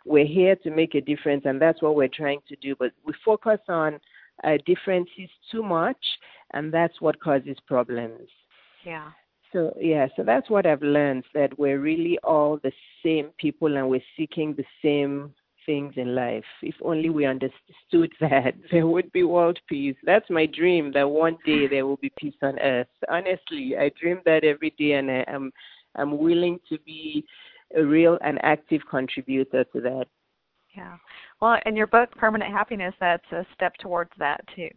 We're 0.06 0.26
here 0.26 0.56
to 0.58 0.72
make 0.72 0.96
a 0.96 1.02
difference, 1.02 1.44
and 1.46 1.62
that's 1.62 1.82
what 1.82 1.96
we're 1.96 2.08
trying 2.08 2.40
to 2.48 2.56
do. 2.56 2.76
But 2.80 2.92
we 3.06 3.14
focus 3.26 3.60
on 3.68 4.00
uh, 4.44 4.58
differences 4.66 5.30
too 5.52 5.64
much, 5.64 6.04
and 6.54 6.74
that's 6.74 7.02
what 7.02 7.20
causes 7.20 7.58
problems. 7.68 8.30
Yeah. 8.86 9.12
So 9.52 9.76
yeah, 9.80 10.08
so 10.16 10.24
that's 10.24 10.50
what 10.50 10.66
I've 10.66 10.82
learned 10.82 11.26
that 11.34 11.58
we're 11.60 11.80
really 11.80 12.18
all 12.24 12.58
the 12.64 12.72
same 13.04 13.32
people 13.38 13.76
and 13.76 13.90
we're 13.90 14.02
seeking 14.16 14.56
the 14.56 14.66
same 14.82 15.34
things 15.66 15.94
in 15.98 16.16
life. 16.16 16.46
If 16.62 16.76
only 16.82 17.10
we 17.10 17.26
understood 17.26 18.12
that, 18.20 18.54
there 18.72 18.88
would 18.88 19.12
be 19.12 19.24
world 19.24 19.60
peace. 19.68 19.96
That's 20.04 20.30
my 20.30 20.46
dream 20.46 20.92
that 20.94 21.10
one 21.10 21.38
day 21.46 21.68
there 21.68 21.86
will 21.86 21.98
be 21.98 22.12
peace 22.18 22.36
on 22.42 22.60
earth. 22.60 22.88
Honestly, 23.10 23.76
I 23.78 23.92
dream 24.00 24.22
that 24.26 24.44
every 24.44 24.72
day 24.78 24.94
and 24.94 25.10
I 25.10 25.24
am 25.28 25.52
I'm 25.96 26.18
willing 26.18 26.60
to 26.70 26.80
be 26.80 27.26
a 27.76 27.84
real 27.84 28.18
and 28.24 28.40
active 28.44 28.82
contributor 28.90 29.66
to 29.66 29.82
that. 29.82 30.06
Yeah. 30.76 30.98
Well, 31.42 31.58
in 31.66 31.76
your 31.76 31.88
book 31.88 32.12
Permanent 32.12 32.52
Happiness 32.52 32.94
that's 33.00 33.30
a 33.32 33.46
step 33.54 33.74
towards 33.80 34.12
that 34.18 34.42
too. 34.56 34.70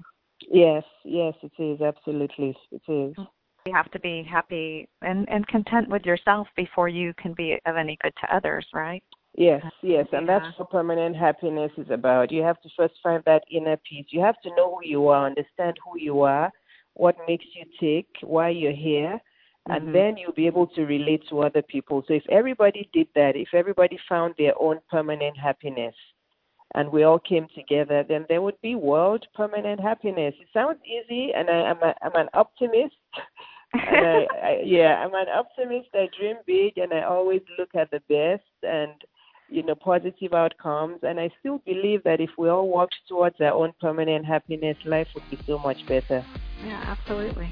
Yes, 0.51 0.83
yes, 1.05 1.35
it 1.43 1.63
is 1.63 1.81
absolutely. 1.81 2.57
It 2.73 2.83
is. 2.89 3.15
You 3.67 3.73
have 3.73 3.91
to 3.93 4.01
be 4.01 4.27
happy 4.29 4.89
and 5.03 5.29
and 5.29 5.47
content 5.47 5.89
with 5.89 6.05
yourself 6.05 6.49
before 6.57 6.89
you 6.89 7.15
can 7.15 7.33
be 7.35 7.59
of 7.65 7.77
any 7.77 7.97
good 8.03 8.13
to 8.21 8.37
others, 8.37 8.67
right? 8.75 9.03
Yes, 9.37 9.65
yes, 9.83 10.07
and 10.13 10.27
yeah. 10.27 10.39
that's 10.39 10.59
what 10.59 10.71
permanent 10.71 11.17
happiness 11.17 11.73
is 11.77 11.91
about. 11.91 12.31
You 12.31 12.43
have 12.43 12.61
to 12.63 12.69
first 12.77 12.95
find 13.03 13.23
that 13.27 13.43
inner 13.51 13.77
peace. 13.79 14.07
You 14.11 14.21
have 14.21 14.41
to 14.43 14.51
know 14.51 14.77
who 14.77 14.87
you 14.87 15.09
are, 15.09 15.27
understand 15.27 15.77
who 15.85 15.99
you 15.99 16.23
are, 16.23 16.53
what 16.95 17.17
makes 17.27 17.45
you 17.55 17.65
tick, 17.81 18.07
why 18.23 18.51
you're 18.51 18.73
here, 18.73 19.21
and 19.69 19.83
mm-hmm. 19.83 19.93
then 19.93 20.17
you'll 20.17 20.33
be 20.33 20.47
able 20.47 20.69
to 20.69 20.83
relate 20.83 21.25
to 21.31 21.41
other 21.41 21.63
people. 21.63 22.05
So 22.07 22.15
if 22.15 22.23
everybody 22.31 22.89
did 22.93 23.09
that, 23.17 23.35
if 23.35 23.49
everybody 23.55 23.99
found 24.09 24.35
their 24.39 24.53
own 24.61 24.79
permanent 24.89 25.37
happiness, 25.37 25.95
and 26.77 26.91
we 26.91 27.03
all 27.05 27.19
came 27.19 27.47
together, 27.55 28.05
then 28.09 28.27
there 28.29 28.43
would 28.43 28.61
be 28.61 28.75
world 28.75 29.27
permanent 29.35 29.81
happiness. 29.81 30.35
It 30.41 30.49
sounds 30.53 30.79
easy, 30.85 31.33
and 31.35 31.49
I, 31.51 31.71
am 31.71 31.83
a, 31.83 31.95
I'm 32.03 32.15
an 32.15 32.29
optimist. 32.35 32.95
I, 33.75 34.27
I, 34.43 34.61
yeah, 34.65 35.05
I'm 35.05 35.15
an 35.15 35.27
optimist. 35.35 35.89
I 35.95 36.09
dream 36.19 36.37
big, 36.47 36.79
and 36.79 36.93
I 36.93 37.03
always 37.03 37.43
look 37.59 37.71
at 37.75 37.91
the 37.91 38.01
best 38.09 38.49
and 38.63 38.93
you 39.49 39.63
know, 39.63 39.75
positive 39.75 40.33
outcomes. 40.33 40.99
And 41.03 41.21
I 41.21 41.31
still 41.41 41.59
believe 41.65 42.03
that 42.05 42.21
if 42.21 42.31
we 42.39 42.49
all 42.49 42.69
worked 42.69 42.97
towards 43.09 43.41
our 43.41 43.53
own 43.53 43.73
permanent 43.81 44.25
happiness, 44.27 44.77
life 44.85 45.09
would 45.15 45.29
be 45.31 45.39
so 45.47 45.59
much 45.59 45.79
better. 45.89 46.25
Yeah, 46.65 46.81
absolutely. 46.87 47.51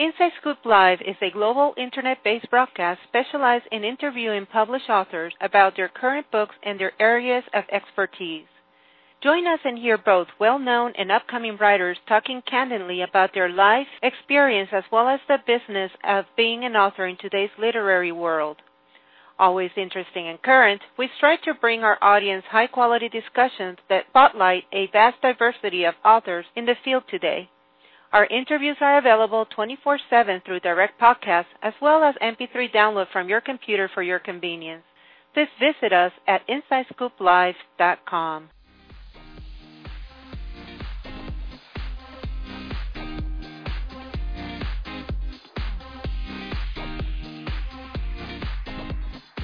Inside 0.00 0.30
Scoop 0.40 0.58
Live 0.64 1.00
is 1.00 1.16
a 1.20 1.30
global 1.30 1.74
internet 1.76 2.22
based 2.22 2.48
broadcast 2.50 3.00
specialized 3.08 3.64
in 3.72 3.82
interviewing 3.82 4.46
published 4.46 4.88
authors 4.88 5.34
about 5.40 5.74
their 5.74 5.88
current 5.88 6.30
books 6.30 6.54
and 6.62 6.78
their 6.78 6.92
areas 7.00 7.42
of 7.52 7.64
expertise. 7.72 8.46
Join 9.20 9.48
us 9.48 9.58
and 9.64 9.76
hear 9.76 9.98
both 9.98 10.28
well 10.38 10.60
known 10.60 10.92
and 10.96 11.10
upcoming 11.10 11.56
writers 11.56 11.98
talking 12.06 12.40
candidly 12.48 13.02
about 13.02 13.34
their 13.34 13.48
life 13.48 13.88
experience 14.00 14.68
as 14.72 14.84
well 14.92 15.08
as 15.08 15.18
the 15.26 15.38
business 15.44 15.90
of 16.04 16.24
being 16.36 16.64
an 16.64 16.76
author 16.76 17.04
in 17.04 17.16
today's 17.16 17.50
literary 17.58 18.12
world. 18.12 18.58
Always 19.36 19.72
interesting 19.76 20.28
and 20.28 20.40
current, 20.40 20.82
we 20.96 21.10
strive 21.16 21.42
to 21.42 21.54
bring 21.54 21.82
our 21.82 21.98
audience 22.00 22.44
high 22.48 22.68
quality 22.68 23.08
discussions 23.08 23.78
that 23.88 24.04
spotlight 24.10 24.66
a 24.72 24.86
vast 24.92 25.20
diversity 25.20 25.82
of 25.82 25.94
authors 26.04 26.46
in 26.54 26.66
the 26.66 26.76
field 26.84 27.02
today. 27.10 27.50
Our 28.12 28.26
interviews 28.26 28.76
are 28.80 28.98
available 28.98 29.46
24 29.46 29.98
7 30.08 30.42
through 30.46 30.60
direct 30.60 31.00
podcasts 31.00 31.46
as 31.60 31.74
well 31.82 32.04
as 32.04 32.14
MP3 32.22 32.70
download 32.72 33.10
from 33.12 33.28
your 33.28 33.40
computer 33.40 33.90
for 33.92 34.04
your 34.04 34.20
convenience. 34.20 34.84
Please 35.34 35.48
visit 35.58 35.92
us 35.92 36.12
at 36.28 36.42
InsideScoopLive.com. 36.48 38.50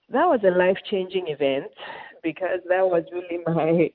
That 0.09 0.27
was 0.27 0.41
a 0.45 0.51
life 0.51 0.79
changing 0.91 1.29
event 1.29 1.71
because 2.23 2.61
that 2.69 2.87
was 2.87 3.05
really 3.13 3.43
my 3.47 3.91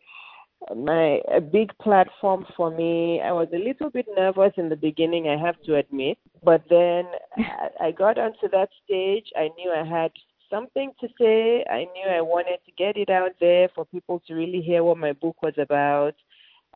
my 0.76 1.22
a 1.34 1.40
big 1.40 1.72
platform 1.80 2.46
for 2.56 2.72
me. 2.72 3.22
I 3.22 3.32
was 3.32 3.48
a 3.54 3.58
little 3.58 3.90
bit 3.90 4.08
nervous 4.16 4.54
in 4.58 4.70
the 4.70 4.76
beginning, 4.76 5.28
I 5.28 5.38
have 5.38 5.62
to 5.64 5.76
admit, 5.76 6.18
but 6.44 6.64
then 6.70 7.06
I 7.80 7.92
got 7.92 8.18
onto 8.18 8.50
that 8.52 8.70
stage. 8.84 9.28
I 9.36 9.50
knew 9.58 9.72
I 9.72 9.86
had 9.86 10.12
something 10.50 10.92
to 11.00 11.08
say. 11.20 11.64
I 11.70 11.86
knew 11.94 12.08
I 12.10 12.22
wanted 12.22 12.60
to 12.66 12.72
get 12.78 12.98
it 12.98 13.10
out 13.10 13.32
there 13.40 13.70
for 13.76 13.86
people 13.86 14.22
to 14.28 14.34
really 14.34 14.62
hear 14.62 14.84
what 14.84 14.98
my 14.98 15.14
book 15.14 15.42
was 15.42 15.54
about 15.58 16.16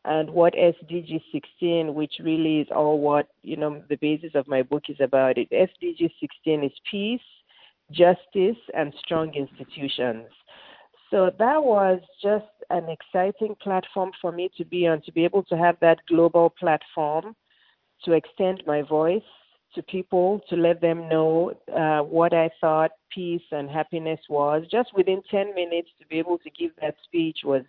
and 0.04 0.30
what 0.30 0.54
SDG 0.54 1.22
16, 1.32 1.94
which 1.94 2.14
really 2.24 2.62
is 2.62 2.68
all 2.76 3.00
what, 3.00 3.28
you 3.44 3.56
know, 3.56 3.84
the 3.90 3.98
basis 3.98 4.32
of 4.34 4.48
my 4.48 4.64
book 4.64 4.84
is 4.90 4.98
about. 5.00 5.38
It 5.38 5.50
SDG 5.52 6.12
16 6.20 6.64
is 6.64 6.72
peace, 6.90 7.22
justice, 7.92 8.58
and 8.74 8.94
strong 9.04 9.34
institutions. 9.36 10.28
So 11.12 11.30
that 11.38 11.64
was 11.64 12.00
just 12.24 12.46
an 12.70 12.88
exciting 12.90 13.56
platform 13.62 14.12
for 14.22 14.32
me 14.32 14.50
to 14.58 14.66
be 14.66 14.88
on, 14.88 15.02
to 15.02 15.12
be 15.12 15.26
able 15.26 15.44
to 15.44 15.58
have 15.58 15.76
that 15.82 16.00
global 16.08 16.50
platform 16.50 17.36
to 18.06 18.14
extend 18.14 18.64
my 18.66 18.82
voice 18.82 19.22
to 19.76 19.84
people, 19.84 20.42
to 20.50 20.56
let 20.56 20.82
them 20.82 21.08
know 21.10 21.54
uh, 21.76 22.00
what 22.00 22.34
I 22.34 22.50
thought 22.60 22.92
peace 23.14 23.42
and 23.52 23.70
happiness 23.70 24.20
was. 24.30 24.64
Just 24.72 24.90
within 24.96 25.22
10 25.30 25.54
minutes 25.54 25.90
to 26.00 26.08
be 26.08 26.18
able 26.18 26.38
to 26.40 26.50
give 26.50 26.72
that 26.82 26.96
speech 27.04 27.40
was 27.44 27.64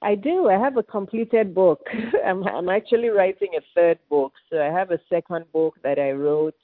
I 0.00 0.14
do. 0.14 0.48
I 0.48 0.56
have 0.58 0.76
a 0.76 0.84
completed 0.84 1.56
book. 1.56 1.80
I'm, 2.24 2.46
I'm 2.46 2.68
actually 2.68 3.08
writing 3.08 3.48
a 3.56 3.62
third 3.74 3.98
book. 4.08 4.32
So, 4.48 4.62
I 4.62 4.66
have 4.66 4.92
a 4.92 5.00
second 5.08 5.50
book 5.52 5.74
that 5.82 5.98
I 5.98 6.12
wrote 6.12 6.54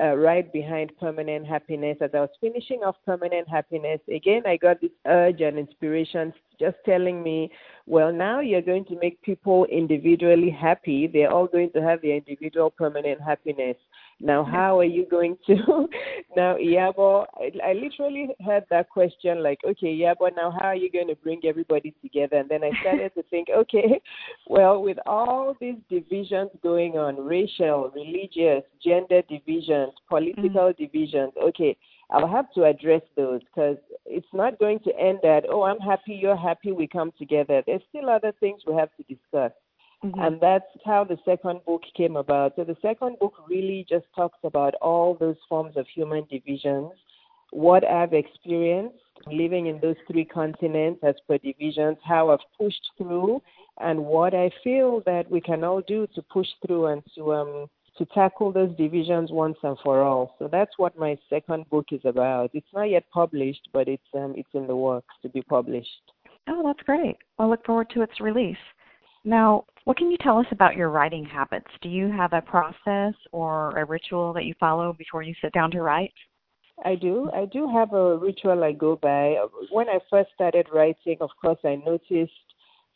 uh, 0.00 0.16
right 0.16 0.52
behind 0.52 0.92
permanent 0.98 1.46
happiness. 1.46 1.96
As 2.00 2.10
I 2.14 2.20
was 2.20 2.30
finishing 2.40 2.80
off 2.84 2.96
permanent 3.06 3.48
happiness, 3.48 4.00
again, 4.12 4.42
I 4.46 4.56
got 4.56 4.80
this 4.80 4.90
urge 5.06 5.40
and 5.40 5.58
inspiration 5.58 6.32
just 6.58 6.76
telling 6.84 7.22
me, 7.22 7.50
well, 7.86 8.12
now 8.12 8.40
you're 8.40 8.62
going 8.62 8.84
to 8.86 8.98
make 9.00 9.20
people 9.22 9.66
individually 9.66 10.50
happy. 10.50 11.06
They're 11.06 11.32
all 11.32 11.46
going 11.46 11.70
to 11.72 11.82
have 11.82 12.02
their 12.02 12.16
individual 12.16 12.70
permanent 12.70 13.20
happiness. 13.20 13.76
Now, 14.20 14.44
how 14.44 14.78
are 14.78 14.84
you 14.84 15.06
going 15.10 15.36
to? 15.46 15.54
now, 16.36 16.56
Yabo, 16.56 17.26
I, 17.36 17.70
I 17.70 17.72
literally 17.74 18.28
had 18.44 18.64
that 18.70 18.88
question 18.90 19.42
like, 19.42 19.58
okay, 19.64 19.96
Yabo, 19.96 20.34
now 20.36 20.50
how 20.50 20.68
are 20.68 20.76
you 20.76 20.90
going 20.90 21.08
to 21.08 21.16
bring 21.16 21.40
everybody 21.44 21.94
together? 22.02 22.36
And 22.36 22.48
then 22.48 22.64
I 22.64 22.70
started 22.80 23.12
to 23.14 23.22
think, 23.24 23.48
okay, 23.56 24.00
well, 24.46 24.82
with 24.82 24.98
all 25.06 25.56
these 25.60 25.76
divisions 25.90 26.50
going 26.62 26.92
on, 26.96 27.16
racial, 27.16 27.90
religious, 27.94 28.64
gender 28.82 29.22
divisions, 29.28 29.92
political 30.08 30.44
mm-hmm. 30.44 30.82
divisions, 30.82 31.32
okay, 31.42 31.76
I'll 32.10 32.28
have 32.28 32.52
to 32.54 32.64
address 32.64 33.02
those 33.16 33.40
because 33.42 33.76
it's 34.06 34.26
not 34.32 34.58
going 34.58 34.78
to 34.80 34.96
end 34.98 35.24
at, 35.24 35.44
oh, 35.48 35.62
I'm 35.62 35.80
happy, 35.80 36.14
you're 36.14 36.36
happy, 36.36 36.72
we 36.72 36.86
come 36.86 37.12
together. 37.18 37.62
There's 37.66 37.82
still 37.88 38.10
other 38.10 38.32
things 38.40 38.62
we 38.66 38.74
have 38.74 38.90
to 38.96 39.02
discuss. 39.04 39.52
Mm-hmm. 40.04 40.20
And 40.20 40.40
that's 40.40 40.66
how 40.84 41.04
the 41.04 41.16
second 41.24 41.60
book 41.64 41.82
came 41.96 42.16
about. 42.16 42.52
So 42.56 42.64
the 42.64 42.76
second 42.82 43.18
book 43.18 43.32
really 43.48 43.86
just 43.88 44.04
talks 44.14 44.38
about 44.44 44.74
all 44.82 45.16
those 45.18 45.36
forms 45.48 45.76
of 45.76 45.86
human 45.94 46.26
divisions, 46.30 46.90
what 47.50 47.84
I've 47.84 48.12
experienced 48.12 48.98
living 49.26 49.66
in 49.66 49.80
those 49.80 49.96
three 50.10 50.24
continents 50.24 51.00
as 51.02 51.14
per 51.26 51.38
divisions, 51.38 51.96
how 52.04 52.30
I've 52.30 52.40
pushed 52.58 52.82
through, 52.98 53.40
and 53.80 54.04
what 54.04 54.34
I 54.34 54.50
feel 54.62 55.02
that 55.06 55.30
we 55.30 55.40
can 55.40 55.64
all 55.64 55.80
do 55.86 56.06
to 56.14 56.22
push 56.22 56.48
through 56.66 56.86
and 56.86 57.02
to 57.14 57.32
um, 57.32 57.66
to 57.96 58.04
tackle 58.06 58.50
those 58.50 58.76
divisions 58.76 59.30
once 59.30 59.56
and 59.62 59.78
for 59.84 60.02
all. 60.02 60.34
So 60.40 60.48
that's 60.50 60.72
what 60.78 60.98
my 60.98 61.16
second 61.30 61.70
book 61.70 61.86
is 61.92 62.00
about. 62.04 62.50
It's 62.52 62.66
not 62.74 62.90
yet 62.90 63.04
published, 63.12 63.68
but 63.72 63.88
it's 63.88 64.02
um, 64.14 64.34
it's 64.36 64.48
in 64.52 64.66
the 64.66 64.76
works 64.76 65.14
to 65.22 65.28
be 65.28 65.42
published. 65.42 66.12
Oh, 66.48 66.62
that's 66.64 66.82
great. 66.84 67.16
I'll 67.38 67.48
look 67.48 67.64
forward 67.64 67.90
to 67.90 68.02
its 68.02 68.20
release. 68.20 68.56
Now, 69.24 69.64
what 69.84 69.96
can 69.96 70.10
you 70.10 70.18
tell 70.18 70.38
us 70.38 70.46
about 70.50 70.76
your 70.76 70.90
writing 70.90 71.24
habits? 71.24 71.70
Do 71.80 71.88
you 71.88 72.10
have 72.10 72.32
a 72.32 72.42
process 72.42 73.14
or 73.32 73.76
a 73.78 73.84
ritual 73.84 74.32
that 74.34 74.44
you 74.44 74.54
follow 74.60 74.92
before 74.92 75.22
you 75.22 75.34
sit 75.40 75.52
down 75.52 75.70
to 75.72 75.82
write? 75.82 76.12
I 76.84 76.94
do. 76.96 77.30
I 77.32 77.46
do 77.46 77.70
have 77.70 77.92
a 77.92 78.16
ritual 78.16 78.64
I 78.64 78.72
go 78.72 78.96
by. 78.96 79.36
When 79.70 79.88
I 79.88 79.98
first 80.10 80.30
started 80.34 80.66
writing, 80.74 81.18
of 81.20 81.30
course, 81.40 81.58
I 81.64 81.76
noticed 81.76 82.32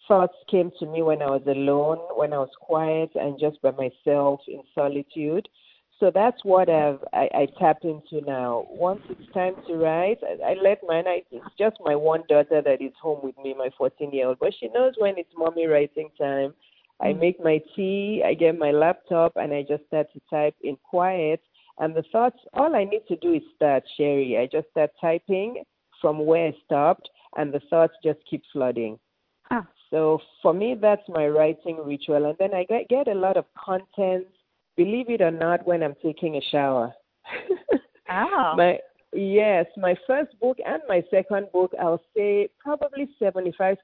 thoughts 0.06 0.36
came 0.50 0.70
to 0.80 0.86
me 0.86 1.02
when 1.02 1.22
I 1.22 1.30
was 1.30 1.42
alone, 1.46 1.98
when 2.16 2.32
I 2.32 2.38
was 2.38 2.50
quiet 2.60 3.10
and 3.14 3.38
just 3.38 3.60
by 3.62 3.70
myself 3.70 4.40
in 4.48 4.62
solitude. 4.74 5.48
So 6.00 6.12
that's 6.14 6.38
what 6.44 6.68
I've, 6.68 7.00
I, 7.12 7.28
I 7.34 7.48
tap 7.58 7.78
into 7.82 8.24
now. 8.24 8.66
Once 8.70 9.00
it's 9.08 9.32
time 9.32 9.54
to 9.66 9.74
write, 9.74 10.18
I, 10.22 10.52
I 10.52 10.54
let 10.54 10.80
my, 10.86 11.00
I, 11.00 11.22
it's 11.32 11.44
just 11.58 11.76
my 11.84 11.96
one 11.96 12.22
daughter 12.28 12.62
that 12.64 12.80
is 12.80 12.92
home 13.02 13.18
with 13.22 13.34
me, 13.42 13.54
my 13.58 13.70
14 13.76 14.12
year 14.12 14.28
old, 14.28 14.38
but 14.40 14.52
she 14.58 14.68
knows 14.68 14.94
when 14.98 15.14
it's 15.18 15.32
mommy 15.36 15.66
writing 15.66 16.10
time. 16.16 16.54
I 17.00 17.08
mm. 17.08 17.20
make 17.20 17.42
my 17.42 17.60
tea, 17.74 18.22
I 18.24 18.34
get 18.34 18.58
my 18.58 18.70
laptop, 18.70 19.32
and 19.36 19.52
I 19.52 19.62
just 19.62 19.86
start 19.86 20.06
to 20.12 20.20
type 20.30 20.54
in 20.62 20.76
quiet. 20.88 21.40
And 21.78 21.94
the 21.94 22.04
thoughts, 22.12 22.38
all 22.54 22.74
I 22.74 22.84
need 22.84 23.02
to 23.08 23.16
do 23.16 23.34
is 23.34 23.42
start, 23.56 23.82
Sherry. 23.96 24.38
I 24.38 24.46
just 24.46 24.70
start 24.70 24.90
typing 25.00 25.62
from 26.00 26.24
where 26.26 26.48
I 26.48 26.56
stopped, 26.64 27.08
and 27.36 27.52
the 27.52 27.60
thoughts 27.70 27.94
just 28.04 28.18
keep 28.28 28.42
flooding. 28.52 28.98
Ah. 29.50 29.66
So 29.90 30.20
for 30.42 30.52
me, 30.52 30.76
that's 30.80 31.08
my 31.08 31.26
writing 31.28 31.78
ritual. 31.84 32.26
And 32.26 32.36
then 32.38 32.54
I 32.54 32.64
get, 32.64 32.88
get 32.88 33.08
a 33.08 33.14
lot 33.14 33.36
of 33.36 33.46
content, 33.54 34.26
believe 34.78 35.10
it 35.10 35.20
or 35.20 35.32
not, 35.32 35.66
when 35.66 35.82
I'm 35.82 35.96
taking 36.02 36.36
a 36.36 36.40
shower. 36.52 36.94
oh. 38.10 38.54
my, 38.56 38.78
yes, 39.12 39.66
my 39.76 39.96
first 40.06 40.38
book 40.40 40.56
and 40.64 40.80
my 40.88 41.02
second 41.10 41.48
book, 41.52 41.72
I'll 41.82 42.00
say 42.16 42.48
probably 42.60 43.08
75% 43.20 43.76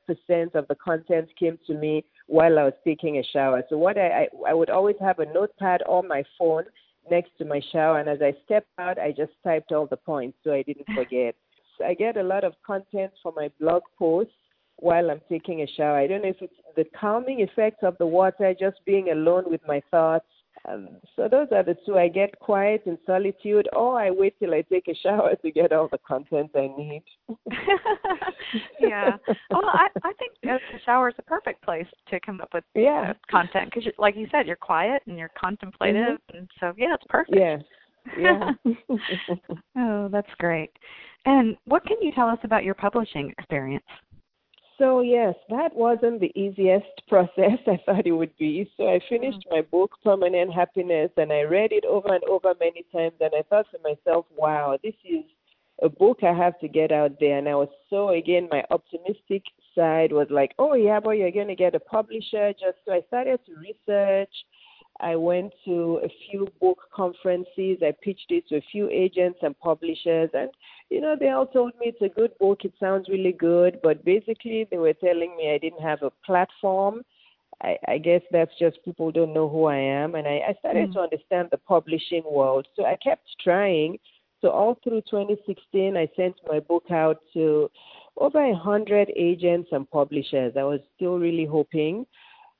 of 0.54 0.68
the 0.68 0.76
content 0.76 1.28
came 1.38 1.58
to 1.66 1.74
me 1.74 2.04
while 2.28 2.58
I 2.58 2.64
was 2.64 2.78
taking 2.84 3.18
a 3.18 3.24
shower. 3.32 3.62
So 3.68 3.76
what 3.76 3.98
I, 3.98 4.08
I, 4.08 4.28
I 4.48 4.54
would 4.54 4.70
always 4.70 4.96
have 5.00 5.18
a 5.18 5.26
notepad 5.26 5.82
on 5.82 6.06
my 6.06 6.22
phone 6.38 6.64
next 7.10 7.32
to 7.38 7.44
my 7.44 7.60
shower. 7.72 7.98
And 7.98 8.08
as 8.08 8.22
I 8.22 8.32
stepped 8.44 8.70
out, 8.78 8.98
I 8.98 9.10
just 9.10 9.32
typed 9.42 9.72
all 9.72 9.86
the 9.86 9.96
points 9.96 10.38
so 10.44 10.52
I 10.52 10.62
didn't 10.62 10.86
forget. 10.94 11.34
So 11.76 11.84
I 11.84 11.94
get 11.94 12.16
a 12.16 12.22
lot 12.22 12.44
of 12.44 12.54
content 12.64 13.10
for 13.20 13.32
my 13.34 13.50
blog 13.60 13.82
posts 13.98 14.32
while 14.76 15.10
I'm 15.10 15.21
taking 15.28 15.62
a 15.62 15.66
shower. 15.76 15.99
I 15.99 16.06
don't 16.06 16.23
know 16.23 16.28
if 16.28 16.40
it's 16.40 16.54
the 16.76 16.84
calming 16.99 17.40
effects 17.40 17.82
of 17.82 17.99
the 17.99 18.06
water, 18.06 18.54
just 18.58 18.76
being 18.86 19.10
alone 19.10 19.45
with 19.47 19.60
my 19.66 19.82
thoughts. 19.90 20.26
Um, 20.67 20.88
so 21.14 21.28
those 21.28 21.49
are 21.52 21.62
the 21.62 21.76
two. 21.84 21.99
I 21.99 22.08
get 22.08 22.38
quiet 22.38 22.82
in 22.86 22.99
solitude, 23.04 23.69
or 23.73 24.00
I 24.00 24.10
wait 24.10 24.38
till 24.38 24.54
I 24.54 24.62
take 24.62 24.88
a 24.88 24.95
shower 24.95 25.34
to 25.34 25.50
get 25.50 25.73
all 25.73 25.88
the 25.90 25.99
content 25.99 26.50
I 26.54 26.69
need. 26.76 27.02
yeah. 28.80 29.17
Well, 29.50 29.67
I 29.67 29.88
I 30.02 30.12
think 30.19 30.32
the 30.43 30.58
shower 30.86 31.10
is 31.10 31.17
the 31.17 31.23
perfect 31.23 31.62
place 31.62 31.86
to 32.08 32.21
come 32.21 32.40
up 32.40 32.54
with 32.54 32.64
yeah. 32.75 33.10
Uh, 33.10 33.14
content 33.30 33.73
because, 33.75 33.93
like 33.99 34.17
you 34.17 34.26
said, 34.30 34.47
you're 34.47 34.56
quiet 34.56 35.02
and 35.06 35.19
you're 35.19 35.30
contemplative, 35.38 36.19
mm-hmm. 36.19 36.36
and 36.36 36.50
so 36.60 36.73
yeah, 36.76 36.95
it's 36.95 37.04
perfect. 37.08 37.36
Yeah. 37.38 37.58
Yeah. 38.19 38.52
oh, 39.78 40.08
that's 40.10 40.30
great. 40.38 40.71
And 41.26 41.56
what 41.64 41.84
can 41.86 41.97
you 42.02 42.12
tell 42.12 42.28
us 42.28 42.38
about 42.43 42.64
your 42.64 42.75
publishing 42.75 43.30
experience? 43.30 43.84
So, 44.78 45.00
yes, 45.00 45.34
that 45.50 45.75
wasn't 45.75 46.21
the 46.21 46.32
easiest 46.39 46.87
process 47.08 47.58
I 47.67 47.78
thought 47.87 48.06
it 48.06 48.13
would 48.13 48.37
be. 48.39 48.71
So, 48.76 48.89
I 48.89 49.00
finished 49.08 49.45
mm. 49.47 49.50
my 49.50 49.63
book, 49.63 49.93
Permanent 50.02 50.52
Happiness, 50.52 51.10
and 51.17 51.32
I 51.32 51.43
read 51.43 51.73
it 51.73 51.84
over 51.84 52.15
and 52.15 52.25
over 52.25 52.54
many 52.58 52.84
times. 52.93 53.15
And 53.21 53.30
I 53.37 53.43
thought 53.43 53.67
to 53.73 53.78
myself, 53.82 54.26
wow, 54.37 54.78
this 54.82 54.95
is 55.04 55.25
a 55.82 55.89
book 55.89 56.19
I 56.23 56.32
have 56.32 56.58
to 56.60 56.69
get 56.69 56.93
out 56.93 57.13
there. 57.21 57.39
And 57.39 57.49
I 57.49 57.54
was 57.54 57.69
so, 57.91 58.10
again, 58.10 58.49
my 58.50 58.65
optimistic 58.71 59.43
side 59.75 60.13
was 60.13 60.28
like, 60.30 60.52
oh, 60.58 60.71
Iyabo, 60.71 61.17
you're 61.17 61.30
going 61.30 61.49
to 61.49 61.56
get 61.56 61.75
a 61.75 61.80
publisher. 61.80 62.52
Just 62.52 62.78
so 62.84 62.93
I 62.93 63.02
started 63.08 63.41
to 63.47 63.52
research 63.56 64.32
I 65.00 65.17
went 65.17 65.52
to 65.65 66.00
a 66.04 66.09
few 66.30 66.49
book 66.61 66.78
conferences. 66.95 67.78
I 67.83 67.93
pitched 68.02 68.30
it 68.30 68.49
to 68.49 68.57
a 68.57 68.65
few 68.71 68.89
agents 68.91 69.41
and 69.43 69.59
publishers, 69.59 70.30
and 70.35 70.50
you 70.89 71.00
know 71.00 71.17
they 71.19 71.30
all 71.30 71.47
told 71.47 71.73
me 71.80 71.87
it's 71.87 72.02
a 72.02 72.15
good 72.15 72.30
book. 72.39 72.61
It 72.65 72.75
sounds 72.78 73.09
really 73.09 73.33
good, 73.33 73.80
but 73.83 74.04
basically 74.04 74.69
they 74.71 74.78
were 74.78 74.93
telling 74.93 75.37
me 75.37 75.52
I 75.52 75.59
didn't 75.59 75.83
have 75.83 76.02
a 76.02 76.13
platform. 76.25 77.02
I, 77.63 77.76
I 77.89 77.99
guess 77.99 78.23
that's 78.30 78.52
just 78.59 78.85
people 78.85 79.11
don't 79.11 79.35
know 79.35 79.49
who 79.49 79.65
I 79.65 79.76
am, 79.76 80.15
and 80.15 80.26
I, 80.26 80.41
I 80.49 80.54
started 80.61 80.91
mm-hmm. 80.91 80.93
to 80.95 81.00
understand 81.00 81.49
the 81.50 81.59
publishing 81.59 82.23
world. 82.25 82.67
So 82.76 82.85
I 82.85 82.97
kept 83.02 83.26
trying. 83.43 83.99
So 84.41 84.50
all 84.50 84.78
through 84.85 85.00
2016, 85.11 85.97
I 85.97 86.09
sent 86.17 86.35
my 86.47 86.61
book 86.61 86.85
out 86.91 87.19
to 87.33 87.71
over 88.17 88.45
a 88.45 88.54
hundred 88.54 89.11
agents 89.17 89.71
and 89.73 89.91
publishers. 89.91 90.52
I 90.57 90.65
was 90.65 90.80
still 90.95 91.19
really 91.19 91.47
hoping. 91.47 92.07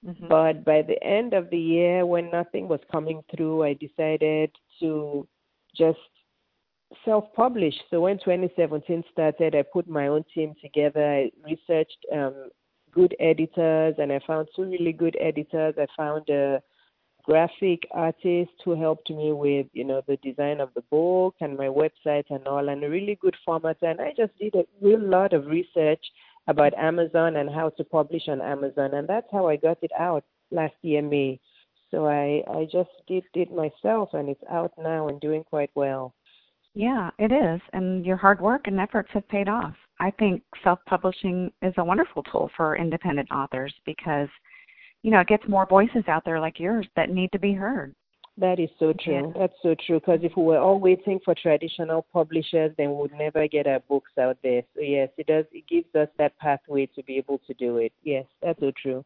Mm-hmm. 0.06 0.28
But 0.28 0.64
by 0.64 0.82
the 0.82 1.02
end 1.02 1.32
of 1.32 1.50
the 1.50 1.58
year, 1.58 2.04
when 2.04 2.30
nothing 2.30 2.68
was 2.68 2.80
coming 2.92 3.22
through, 3.34 3.64
I 3.64 3.74
decided 3.74 4.50
to 4.80 5.26
just 5.76 5.98
self 7.04 7.24
publish. 7.34 7.74
So 7.90 8.02
when 8.02 8.18
2017 8.18 9.04
started, 9.10 9.54
I 9.54 9.62
put 9.62 9.88
my 9.88 10.08
own 10.08 10.24
team 10.34 10.54
together. 10.60 11.04
I 11.04 11.30
researched 11.42 11.98
um, 12.12 12.50
good 12.92 13.16
editors, 13.18 13.94
and 13.98 14.12
I 14.12 14.20
found 14.26 14.48
two 14.54 14.64
really 14.64 14.92
good 14.92 15.16
editors. 15.20 15.74
I 15.78 15.86
found 15.96 16.28
a 16.28 16.62
graphic 17.24 17.82
artist 17.90 18.52
who 18.64 18.78
helped 18.78 19.08
me 19.10 19.32
with, 19.32 19.66
you 19.72 19.84
know, 19.84 20.02
the 20.06 20.18
design 20.18 20.60
of 20.60 20.68
the 20.74 20.82
book 20.82 21.34
and 21.40 21.56
my 21.56 21.66
website 21.66 22.24
and 22.28 22.46
all, 22.46 22.68
and 22.68 22.84
a 22.84 22.90
really 22.90 23.18
good 23.20 23.36
format. 23.44 23.78
And 23.80 24.00
I 24.00 24.12
just 24.14 24.36
did 24.38 24.54
a 24.54 24.64
real 24.82 25.00
lot 25.00 25.32
of 25.32 25.46
research 25.46 26.04
about 26.46 26.74
Amazon 26.74 27.37
and 27.37 27.48
how 27.48 27.70
to 27.70 27.85
publish 27.85 28.28
on 28.28 28.40
Amazon, 28.40 28.94
and 28.94 29.09
that's 29.09 29.26
how 29.33 29.48
I 29.48 29.57
got 29.57 29.78
it 29.83 29.92
out 29.98 30.24
last 30.50 30.74
year 30.83 31.02
May. 31.02 31.40
So 31.90 32.07
I 32.07 32.42
I 32.50 32.66
just 32.70 32.90
did 33.07 33.24
it 33.35 33.50
myself, 33.52 34.11
and 34.14 34.28
it's 34.28 34.44
out 34.50 34.72
now 34.78 35.09
and 35.09 35.20
doing 35.20 35.44
quite 35.44 35.70
well. 35.74 36.14
Yeah, 36.74 37.11
it 37.18 37.30
is, 37.30 37.61
and 37.72 38.04
your 38.04 38.16
hard 38.16 38.40
work 38.40 38.66
and 38.66 38.80
efforts 38.80 39.11
have 39.12 39.28
paid 39.28 39.48
off. 39.48 39.74
I 40.00 40.11
think 40.11 40.42
self-publishing 40.64 41.52
is 41.62 41.72
a 41.78 41.85
wonderful 41.85 42.24
tool 42.24 42.50
for 42.57 42.76
independent 42.76 43.30
authors 43.30 43.72
because, 43.87 44.28
you 45.02 45.12
know, 45.12 45.20
it 45.20 45.28
gets 45.28 45.48
more 45.48 45.66
voices 45.66 46.02
out 46.09 46.24
there 46.24 46.40
like 46.40 46.59
yours 46.59 46.87
that 46.96 47.11
need 47.11 47.30
to 47.30 47.38
be 47.38 47.52
heard. 47.52 47.94
That 48.37 48.59
is 48.59 48.70
so 48.79 48.92
true. 48.92 49.33
Yeah. 49.35 49.40
That's 49.40 49.55
so 49.62 49.77
true. 49.87 50.01
Because 50.01 50.20
if 50.23 50.33
we 50.37 50.42
were 50.42 50.59
all 50.59 50.81
waiting 50.81 51.20
for 51.25 51.35
traditional 51.35 52.05
publishers, 52.12 52.73
then 52.77 52.90
we 52.90 52.97
would 52.97 53.12
never 53.12 53.47
get 53.47 53.66
our 53.66 53.81
books 53.81 54.11
out 54.20 54.38
there. 54.42 54.62
So 54.75 54.81
yes, 54.81 55.09
it 55.16 55.27
does. 55.27 55.44
It 55.53 55.68
gives 55.68 55.94
us 55.94 56.09
that 56.18 56.37
pathway 56.38 56.87
to 56.97 57.03
be 57.05 57.16
able 57.16 57.40
to 57.47 57.55
do 57.55 57.79
it. 57.79 57.92
Yes, 58.03 58.27
that's 58.42 58.59
so 58.59 58.73
true. 58.81 59.05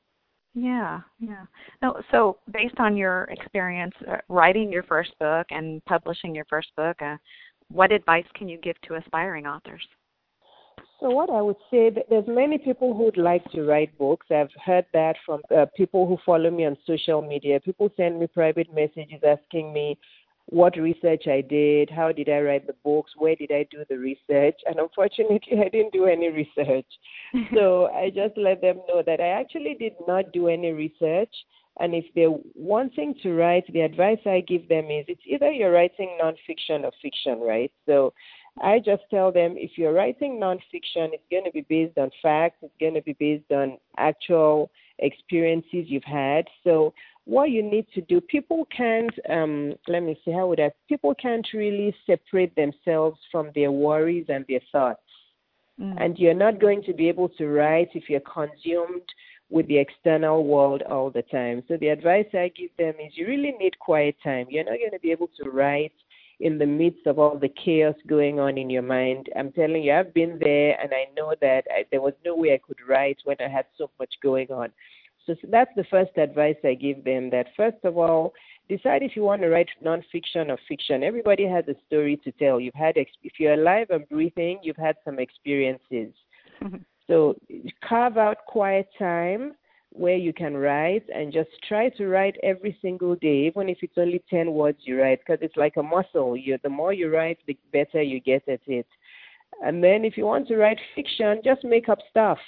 Yeah, 0.55 1.01
yeah. 1.21 1.45
No, 1.83 2.01
so 2.11 2.38
based 2.53 2.79
on 2.79 2.97
your 2.97 3.25
experience 3.25 3.95
uh, 4.11 4.17
writing 4.29 4.73
your 4.73 4.83
first 4.83 5.11
book 5.21 5.47
and 5.51 5.85
publishing 5.85 6.35
your 6.35 6.47
first 6.47 6.69
book, 6.75 7.01
uh, 7.03 7.17
what 7.71 7.93
advice 7.93 8.25
can 8.35 8.49
you 8.49 8.59
give 8.59 8.81
to 8.83 8.95
aspiring 8.95 9.47
authors? 9.47 9.87
So 11.00 11.11
what 11.11 11.30
I 11.30 11.40
would 11.40 11.56
say, 11.70 11.90
that 11.90 12.06
there's 12.11 12.26
many 12.26 12.58
people 12.58 12.92
who'd 12.92 13.16
like 13.16 13.44
to 13.52 13.62
write 13.62 13.96
books. 13.98 14.26
I've 14.30 14.50
heard 14.64 14.87
that 14.92 15.14
from 15.24 15.42
uh, 15.56 15.66
people 15.76 16.06
who 16.06 16.18
follow 16.26 16.50
me 16.50 16.66
on 16.66 16.76
social 16.87 17.22
media. 17.22 17.61
People 17.61 17.88
send 17.96 18.18
me 18.18 18.26
private 18.26 18.72
messages 18.74 19.20
asking 19.24 19.72
me, 19.72 19.98
what 20.50 20.76
research 20.78 21.24
I 21.26 21.42
did, 21.42 21.90
how 21.90 22.11
did 22.11 22.30
I 22.30 22.40
write 22.40 22.66
the 22.66 22.74
books, 22.82 23.12
where 23.18 23.37
did 23.37 23.52
I 23.52 23.66
do 23.70 23.84
the 23.88 23.98
research. 23.98 24.58
And 24.66 24.78
unfortunately, 24.78 25.40
I 25.64 25.68
didn't 25.68 25.92
do 25.92 26.06
any 26.06 26.28
research. 26.30 26.87
so 27.54 27.88
I 27.88 28.11
just 28.11 28.37
let 28.37 28.62
them 28.62 28.78
know 28.88 29.02
that 29.04 29.20
I 29.20 29.28
actually 29.28 29.76
did 29.78 29.92
not 30.06 30.32
do 30.32 30.48
any 30.48 30.72
research. 30.72 31.32
And 31.80 31.94
if 31.94 32.06
they're 32.14 32.37
wanting 32.54 33.14
to 33.22 33.34
write, 33.34 33.70
the 33.72 33.82
advice 33.82 34.18
I 34.26 34.40
give 34.40 34.68
them 34.68 34.87
is 34.87 35.04
it's 35.06 35.20
either 35.26 35.52
you're 35.52 35.70
writing 35.70 36.18
nonfiction 36.20 36.82
or 36.82 36.92
fiction, 37.02 37.40
right? 37.40 37.70
So 37.87 38.14
I 38.62 38.79
just 38.79 39.03
tell 39.11 39.33
them 39.33 39.55
if 39.57 39.73
you're 39.77 39.92
writing 39.92 40.40
nonfiction, 40.40 41.12
it's 41.12 41.23
going 41.31 41.44
to 41.44 41.53
be 41.53 41.66
based 41.68 41.99
on 41.99 42.11
facts, 42.23 42.57
it's 42.62 42.73
going 42.81 42.94
to 42.94 43.03
be 43.03 43.14
based 43.14 43.51
on 43.53 43.79
actual 43.97 44.71
experiences 44.99 45.87
you've 45.87 46.05
had. 46.05 46.47
So 46.64 46.92
what 47.25 47.51
you 47.51 47.62
need 47.62 47.87
to 47.94 48.01
do, 48.01 48.21
people 48.21 48.66
can't, 48.75 49.12
um, 49.29 49.75
let 49.87 50.03
me 50.03 50.18
see, 50.25 50.33
how 50.33 50.47
would 50.49 50.61
I, 50.61 50.71
people 50.88 51.14
can't 51.14 51.47
really 51.53 51.94
separate 52.07 52.55
themselves 52.57 53.18
from 53.31 53.51
their 53.55 53.71
worries 53.71 54.27
and 54.29 54.44
their 54.49 54.61
thoughts. 54.73 55.01
Mm. 55.81 56.03
And 56.03 56.18
you're 56.18 56.35
not 56.35 56.61
going 56.61 56.83
to 56.85 56.92
be 56.92 57.09
able 57.09 57.29
to 57.31 57.47
write 57.49 57.90
if 57.94 58.09
you're 58.09 58.21
consumed 58.21 59.03
with 59.51 59.66
the 59.68 59.79
external 59.79 60.44
world 60.44 60.83
all 60.83 61.11
the 61.11 61.23
time. 61.23 61.62
So 61.68 61.77
the 61.77 61.88
advice 61.88 62.27
I 62.35 62.51
give 62.57 62.71
them 62.79 62.94
is 63.05 63.12
you 63.14 63.27
really 63.27 63.55
need 63.59 63.79
quiet 63.79 64.16
time. 64.23 64.47
You're 64.51 64.64
not 64.64 64.79
going 64.79 64.92
to 64.92 64.99
be 64.99 65.12
able 65.12 65.31
to 65.42 65.51
write 65.51 65.92
in 66.40 66.59
the 66.59 66.66
midst 66.66 67.07
of 67.07 67.18
all 67.18 67.37
the 67.37 67.48
chaos 67.48 67.94
going 68.07 68.38
on 68.38 68.57
in 68.59 68.70
your 68.70 68.83
mind. 68.83 69.29
I'm 69.37 69.53
telling 69.53 69.83
you, 69.83 69.92
I've 69.92 70.14
been 70.14 70.38
there 70.40 70.81
and 70.81 70.92
I 70.92 71.07
know 71.16 71.35
that 71.40 71.64
I, 71.70 71.85
there 71.90 72.01
was 72.01 72.14
no 72.24 72.37
way 72.37 72.55
I 72.55 72.61
could 72.64 72.79
write 72.88 73.18
when 73.24 73.37
I 73.40 73.48
had 73.48 73.66
so 73.77 73.90
much 73.98 74.14
going 74.22 74.51
on. 74.51 74.70
So, 75.27 75.35
so 75.40 75.48
that's 75.51 75.70
the 75.77 75.85
first 75.90 76.16
advice 76.16 76.57
I 76.64 76.74
give 76.74 77.05
them 77.05 77.31
that 77.31 77.46
first 77.57 77.79
of 77.85 77.98
all, 77.98 78.35
decide 78.68 79.03
if 79.03 79.16
you 79.16 79.22
want 79.22 79.42
to 79.42 79.48
write 79.48 79.68
nonfiction 79.85 80.48
or 80.48 80.59
fiction. 80.68 81.03
Everybody 81.03 81.46
has 81.46 81.64
a 81.68 81.74
story 81.87 82.18
to 82.24 82.33
tell. 82.33 82.61
You've 82.61 82.74
had, 82.74 82.94
if 82.96 83.33
you're 83.38 83.55
alive 83.55 83.88
and 83.90 84.09
breathing, 84.09 84.61
you've 84.62 84.77
had 84.77 84.96
some 85.05 85.18
experiences. 85.18 86.14
Mm-hmm. 86.62 86.77
So 87.09 87.37
carve 87.87 88.16
out 88.16 88.38
quiet 88.46 88.88
time 88.98 89.55
where 89.98 90.16
you 90.16 90.32
can 90.32 90.56
write 90.56 91.04
and 91.14 91.32
just 91.32 91.50
try 91.66 91.88
to 91.90 92.06
write 92.06 92.37
every 92.42 92.78
single 92.80 93.14
day, 93.16 93.46
even 93.46 93.68
if 93.68 93.78
it's 93.82 93.98
only 93.98 94.22
10 94.30 94.52
words 94.52 94.78
you 94.82 95.00
write, 95.00 95.20
because 95.20 95.38
it's 95.42 95.56
like 95.56 95.76
a 95.76 95.82
muscle. 95.82 96.37
You, 96.37 96.58
the 96.62 96.68
more 96.68 96.92
you 96.92 97.12
write, 97.12 97.38
the 97.46 97.56
better 97.72 98.02
you 98.02 98.20
get 98.20 98.48
at 98.48 98.61
it. 98.66 98.87
And 99.62 99.82
then 99.82 100.04
if 100.04 100.16
you 100.16 100.24
want 100.24 100.48
to 100.48 100.56
write 100.56 100.78
fiction, 100.94 101.40
just 101.44 101.64
make 101.64 101.88
up 101.88 101.98
stuff. 102.11 102.38